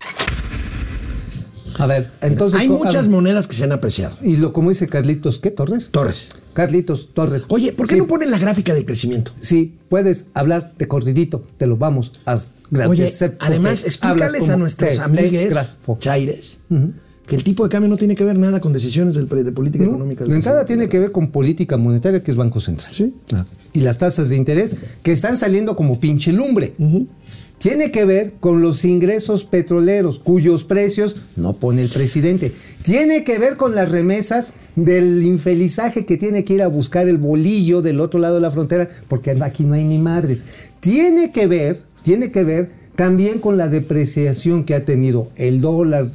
[1.80, 2.60] A ver, entonces...
[2.60, 4.18] Hay muchas ver, monedas que se han apreciado.
[4.22, 5.89] Y lo como dice Carlitos, ¿qué, Torres?
[5.91, 6.30] Torres.
[6.54, 7.46] Carlitos, Torres.
[7.50, 9.32] Oye, ¿por qué Sí, no ponen la gráfica del crecimiento?
[9.39, 12.38] Sí, puedes hablar de corridito, te lo vamos a
[12.72, 16.60] agradecer además, explícales a nuestros amigues chaires
[17.26, 19.84] que el tipo de cambio no tiene que ver nada con decisiones del de política
[19.86, 20.26] económica.
[20.26, 22.93] La entrada tiene que ver con política monetaria, que es Banco Central.
[22.93, 23.13] Sí.
[23.34, 26.74] Ah, Y las tasas de interés que están saliendo como pinche lumbre.
[27.59, 32.51] Tiene que ver con los ingresos petroleros, cuyos precios no pone el presidente.
[32.82, 37.17] Tiene que ver con las remesas del infelizaje que tiene que ir a buscar el
[37.17, 40.43] bolillo del otro lado de la frontera, porque aquí no hay ni madres.
[40.82, 46.09] Tiene que ver, tiene que ver también con la depreciación que ha tenido el dólar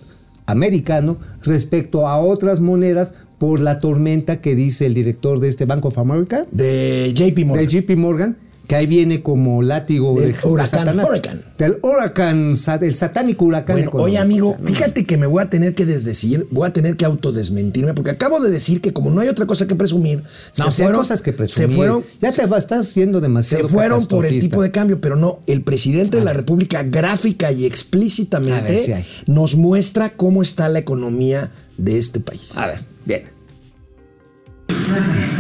[0.49, 5.85] americano respecto a otras monedas por la tormenta que dice el director de este Bank
[5.85, 7.67] of America, De JP Morgan.
[7.67, 8.37] de JP Morgan,
[8.69, 11.07] que ahí viene como látigo Del de, huracán Satanás.
[11.09, 11.43] Huracán.
[11.57, 14.05] Del huracán, el satánico huracán Bueno, económico.
[14.05, 16.97] oye, amigo, O sea, fíjate que me voy a tener que desdecir, voy a tener
[16.99, 20.23] que autodesmentirme, porque acabo de decir que como no hay otra cosa que presumir,
[20.59, 21.71] No, si hay cosas que presumir.
[21.71, 25.01] se fueron, ya te va- estás siendo se demasiado fueron por el tipo de cambio,
[25.01, 28.93] pero no, el presidente de la República gráfica y explícitamente si
[29.27, 32.55] nos muestra cómo está la economía de este país.
[32.55, 33.23] A ver, bien.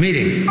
[0.01, 0.47] Miren.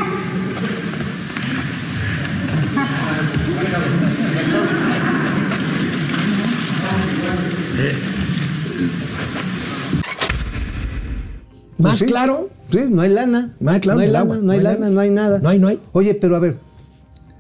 [11.78, 12.06] Más Pues sí.
[12.06, 13.56] claro, Sí, no hay lana.
[13.62, 15.40] Más claro no hay lana, agua, no hay lana, no hay nada.
[15.40, 15.80] No hay, no hay.
[15.94, 16.58] Oye, pero a ver,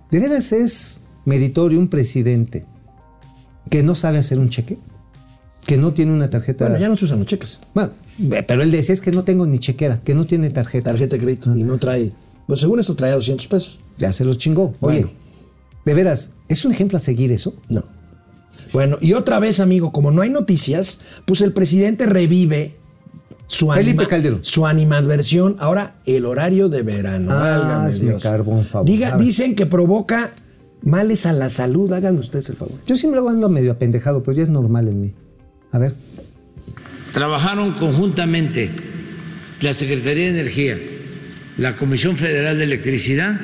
[0.09, 2.63] ¿de veras es meritorio un presidente
[3.69, 4.77] que no sabe hacer un cheque?
[5.65, 6.65] Que no tiene una tarjeta.
[6.65, 9.25] bueno, ya no se usan los cheques, Bueno, ve, pero él decía es que no
[9.25, 10.91] tengo ni chequera, que no tiene tarjeta.
[10.91, 12.13] tarjeta de crédito, y no trae,
[12.47, 13.79] pues según esto trae 200 pesos.
[13.97, 14.73] Ya se los chingó.
[14.79, 15.26] Oye, Bueno.
[15.87, 17.55] De veras, ¿es un ejemplo a seguir eso?
[17.69, 17.85] No.
[18.73, 22.75] Bueno, y otra vez, amigo, como no hay noticias, pues el presidente revive
[23.47, 24.39] su, Felipe anima- Calderón.
[24.43, 25.55] su animadversión.
[25.59, 27.29] Ahora, el horario de verano.
[27.31, 28.21] Ah, Dios.
[28.21, 28.85] carbón, favor.
[28.85, 30.31] Diga- dicen que provoca
[30.83, 31.91] males a la salud.
[31.93, 32.75] Hagan ustedes el favor.
[32.85, 35.13] Yo me lo ando medio apendejado, pero ya es normal en mí.
[35.71, 35.95] A ver.
[37.13, 38.71] Trabajaron conjuntamente
[39.61, 40.77] la Secretaría de Energía,
[41.57, 43.39] la Comisión Federal de Electricidad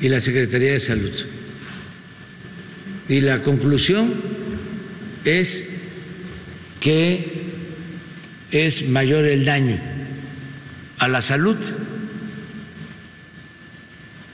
[0.00, 1.12] y la Secretaría de Salud.
[3.08, 4.14] Y la conclusión
[5.24, 5.68] es
[6.80, 7.50] que
[8.50, 9.78] es mayor el daño
[10.98, 11.56] a la salud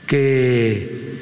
[0.07, 1.17] que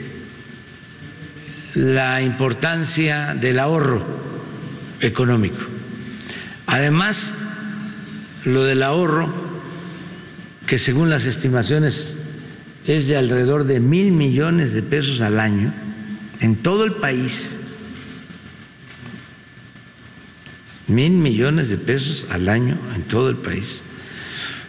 [1.75, 4.05] la importancia del ahorro
[5.01, 5.65] económico.
[6.67, 7.35] Además,
[8.45, 9.33] lo del ahorro,
[10.67, 12.17] que según las estimaciones
[12.87, 15.72] es de alrededor de mil millones de pesos al año
[16.41, 17.61] en todo el país,
[20.87, 23.82] mil millones de pesos al año en todo el país,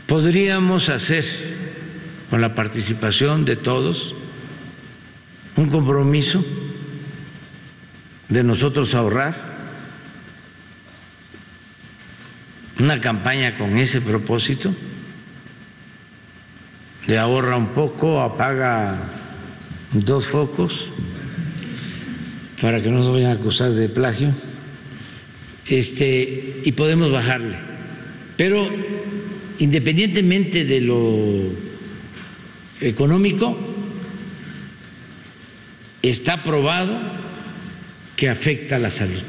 [0.08, 1.26] podríamos hacer
[2.30, 4.16] con la participación de todos
[5.58, 6.46] un compromiso
[8.30, 9.56] de nosotros ahorrar,
[12.80, 14.74] una campaña con ese propósito,
[17.08, 18.98] de ahorra un poco, apaga
[19.94, 20.92] dos focos,
[22.62, 24.34] para que no nos vayan a acusar de plagio,
[25.68, 27.58] este, y podemos bajarle.
[28.38, 28.68] Pero
[29.60, 31.52] independientemente de lo
[32.82, 33.58] económico,
[36.02, 36.98] está probado
[38.16, 39.24] que afecta a la salud.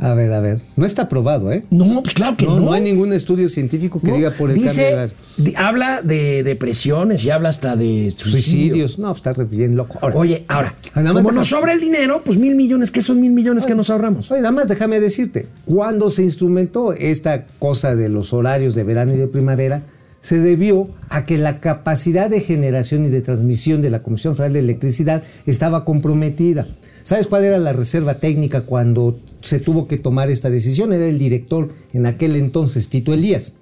[0.00, 0.60] A ver, a ver.
[0.76, 1.64] No está probado, ¿eh?
[1.70, 2.56] No, pues claro que no.
[2.58, 6.02] No, no hay ningún estudio científico que No, diga por el dice, cambio de habla
[6.02, 8.30] de depresiones y habla hasta de suicidio.
[8.30, 8.98] Suicidios.
[8.98, 9.98] No, está re bien loco.
[10.02, 12.90] Ahora, Oye, ahora, Ah, nada más como deja- nos sobra el dinero, pues mil millones,
[12.90, 14.30] ¿qué son mil millones que nos ahorramos?
[14.30, 19.14] Oye, nada más déjame decirte, cuando se instrumentó esta cosa de los horarios de verano
[19.14, 19.82] y de primavera,
[20.20, 24.54] se debió a que la capacidad de generación y de transmisión de la Comisión Federal
[24.54, 26.66] de Electricidad estaba comprometida.
[27.06, 30.92] ¿Sabes cuál era la reserva técnica cuando se tuvo que tomar esta decisión?
[30.92, 33.52] Era el director en aquel entonces, Tito Elías.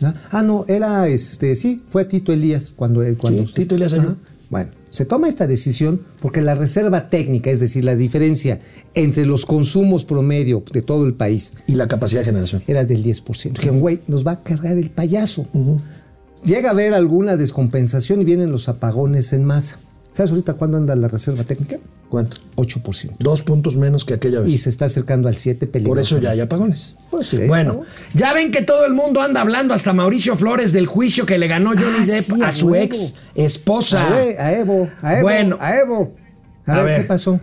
[0.00, 0.14] ¿Ah?
[0.30, 3.94] Ah, no, era este, sí, fue Tito Elías cuando, cuando Sí, Tito Elías.
[4.48, 8.60] Bueno, se toma esta decisión porque la reserva técnica, es decir, la diferencia
[8.94, 12.62] entre los consumos promedio de todo el país, Y la capacidad de generación.
[12.66, 13.52] era del 10%.
[13.52, 15.46] Que, güey, nos va a cargar el payaso.
[16.42, 19.78] Llega a haber alguna descompensación y vienen los apagones en masa.
[20.12, 21.76] ¿Sabes ahorita cuándo anda la reserva técnica?
[22.10, 22.36] ¿Cuánto?
[22.56, 23.12] 8%.
[23.18, 24.50] Dos puntos menos que aquella vez.
[24.52, 26.00] Y se está acercando al 7 Por peligroso.
[26.00, 26.96] eso ya hay apagones.
[27.10, 27.80] Pues sí, hay bueno,
[28.12, 31.48] ya ven que todo el mundo anda hablando, hasta Mauricio Flores, del juicio que le
[31.48, 34.06] ganó Johnny Ah, Depp sí, a, a su ex esposa.
[34.08, 35.56] A, ver, a Evo, a Evo, Bueno.
[35.60, 36.14] a Evo.
[36.66, 37.00] A, A ver, ver.
[37.02, 37.40] qué pasó.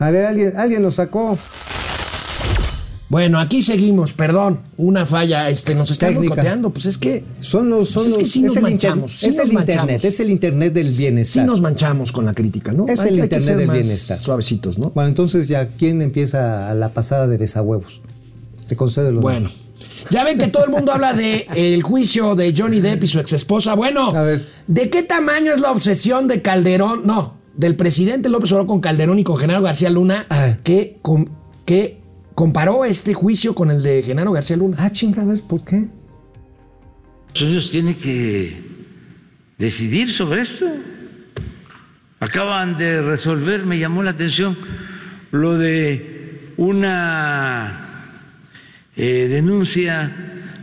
[0.00, 1.38] A ver, alguien, alguien lo sacó.
[3.10, 6.20] Bueno, aquí seguimos, perdón, una falla, este, nos Técnica.
[6.20, 9.18] boicoteando, pues es que Son los, son Pues es que los- sí nos el, manchamos,
[9.18, 11.44] sí es nos el internet, es el internet del sí bienestar.
[11.46, 12.84] nos manchamos con la crítica, ¿no?
[12.86, 14.16] Es Hay- el hay internet del bienestar.
[14.16, 14.90] Suavecitos, ¿no?
[14.94, 18.00] Bueno, entonces ya, ¿quién empieza a la pasada de besahuevos?
[18.68, 19.50] Te concedo los Bueno,
[20.10, 23.18] ya ven que todo el mundo habla de el juicio de Johnny Depp y su
[23.18, 23.74] ex esposa.
[23.74, 24.46] Bueno, A ver.
[24.68, 27.00] ¿de qué tamaño es la obsesión de Calderón?
[27.04, 30.58] No, del presidente López Obrador con Calderón y con Genaro García Luna, A ver.
[30.60, 31.26] que, com-
[31.64, 31.99] que
[32.40, 34.74] comparó este juicio con el de Genaro García Luna.
[34.80, 35.84] Ah, chinga, a ver, ¿por qué?
[37.34, 38.56] Ellos tienen que
[39.58, 40.64] decidir sobre esto.
[42.18, 44.56] Acaban de resolver, me llamó la atención,
[45.32, 48.14] lo de una
[48.96, 50.10] eh, denuncia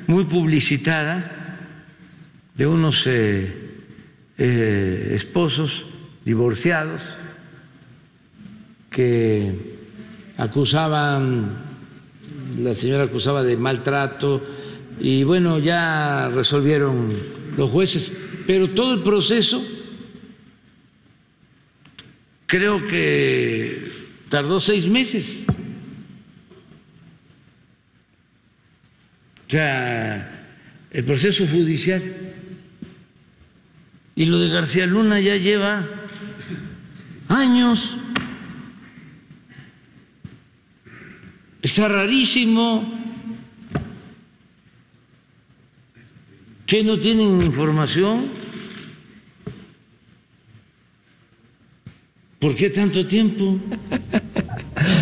[0.08, 1.60] muy publicitada
[2.56, 3.54] de unos eh,
[4.40, 5.86] eh, esposos
[6.26, 7.16] divorciados
[8.90, 9.78] que
[10.38, 11.67] acusaban,
[12.58, 14.44] la señora acusaba de maltrato
[15.00, 17.14] y bueno, ya resolvieron
[17.56, 18.12] los jueces,
[18.46, 19.64] pero todo el proceso
[22.48, 23.92] creo que
[24.30, 25.46] tardó seis meses.
[29.48, 30.48] O sea,
[30.92, 32.02] el proceso judicial.
[34.16, 35.86] Y lo de García Luna ya lleva
[37.30, 37.98] años.
[41.68, 42.82] Está rarísimo
[46.66, 48.28] que no tienen información.
[52.40, 53.58] ¿Por qué tanto tiempo?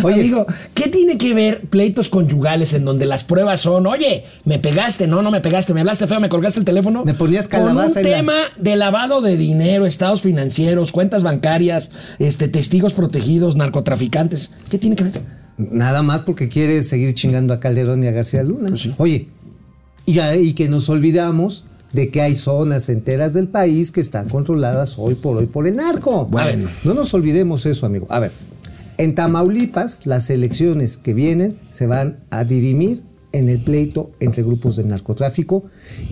[0.02, 0.44] Oye, Amigo,
[0.74, 5.22] ¿qué tiene que ver pleitos conyugales en donde las pruebas son, oye, me pegaste, no,
[5.22, 7.04] no me pegaste, me hablaste feo, me colgaste el teléfono?
[7.04, 11.92] Me ponías calabaza Con un la- tema de lavado de dinero, estados financieros, cuentas bancarias,
[12.18, 14.52] este, testigos protegidos, narcotraficantes.
[14.68, 15.45] ¿Qué tiene que ver?
[15.58, 18.70] Nada más porque quiere seguir chingando a Calderón y a García Luna.
[18.70, 18.94] Pues sí.
[18.98, 19.28] Oye,
[20.06, 25.14] y, que nos olvidamos de que hay zonas enteras del país que están controladas hoy
[25.14, 26.26] por hoy por el narco.
[26.26, 26.48] Bueno.
[26.48, 28.06] A ver, no nos olvidemos eso, amigo.
[28.10, 28.32] A ver,
[28.98, 33.02] en Tamaulipas, las elecciones que vienen se van a dirimir
[33.32, 35.64] en el pleito entre grupos de narcotráfico.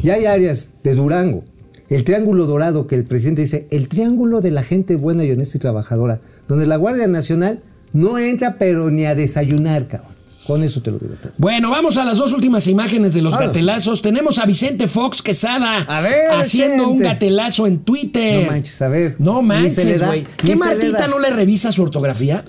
[0.03, 1.45] Y hay áreas de Durango,
[1.89, 5.59] el Triángulo Dorado, que el presidente dice, el triángulo de la gente buena y honesta
[5.59, 7.63] y trabajadora, donde la Guardia Nacional
[7.95, 10.13] no entra, pero ni a desayunar, cabrón.
[10.47, 11.33] Con eso te lo digo todo.
[11.39, 13.55] Bueno, vamos a las dos últimas imágenes de los Vámonos.
[13.55, 14.03] gatelazos.
[14.03, 18.45] Tenemos a Vicente Fox Quesada A ver, haciendo un gatelazo en Twitter.
[18.45, 19.15] No manches, a ver.
[19.19, 20.27] No manches, güey.
[20.37, 22.45] ¿Qué Martita no le revisa su ortografía?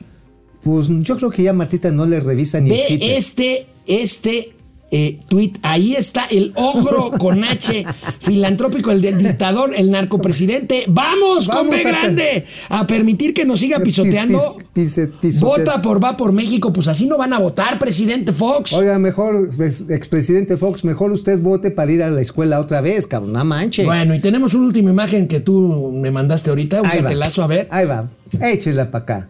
[0.62, 3.12] Pues yo creo que ya Martita no le revisa ni el Ve zipper.
[3.12, 4.55] este, este
[4.98, 5.54] eh, tweet.
[5.62, 7.86] Ahí está el ogro con H,
[8.20, 10.86] filantrópico, el del dictador, el narcopresidente.
[10.88, 12.46] ¡Vamos, con Vamos a per- grande!
[12.70, 14.58] A permitir que nos siga pisoteando.
[14.74, 16.72] Pis- pis- pisotea- Vota por Va por México.
[16.72, 18.72] Pues así no van a votar, presidente Fox.
[18.74, 23.06] Oiga, mejor, ex- expresidente Fox, mejor usted vote para ir a la escuela otra vez,
[23.08, 23.84] cabrón, no manche.
[23.86, 27.68] Bueno, y tenemos una última imagen que tú me mandaste ahorita, un cartelazo, a ver.
[27.72, 28.10] Ahí va,
[28.42, 29.30] échela para acá.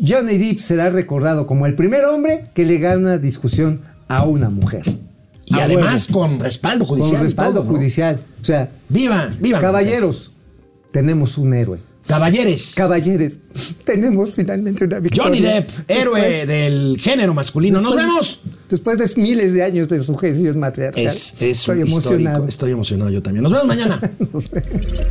[0.00, 4.48] Johnny Depp será recordado como el primer hombre que le gana una discusión a una
[4.50, 4.82] mujer.
[5.46, 6.20] Y A además huevo.
[6.20, 7.12] con respaldo judicial.
[7.16, 7.76] con respaldo todo, ¿no?
[7.78, 8.20] judicial.
[8.40, 9.60] O sea, Viva, viva.
[9.60, 10.30] caballeros,
[10.92, 11.78] tenemos un héroe.
[12.06, 12.72] Caballeres.
[12.74, 13.36] Caballeres,
[13.84, 15.24] tenemos finalmente una victoria.
[15.24, 17.80] Johnny Depp, héroe Después- del género masculino.
[17.82, 18.40] Nos vemos.
[18.68, 20.62] Después de miles de años de sujeción.
[20.96, 22.48] Es, es Estoy emocionado.
[22.48, 23.42] Estoy emocionado yo también.
[23.42, 24.00] Nos vemos mañana.
[24.32, 25.04] Nos vemos.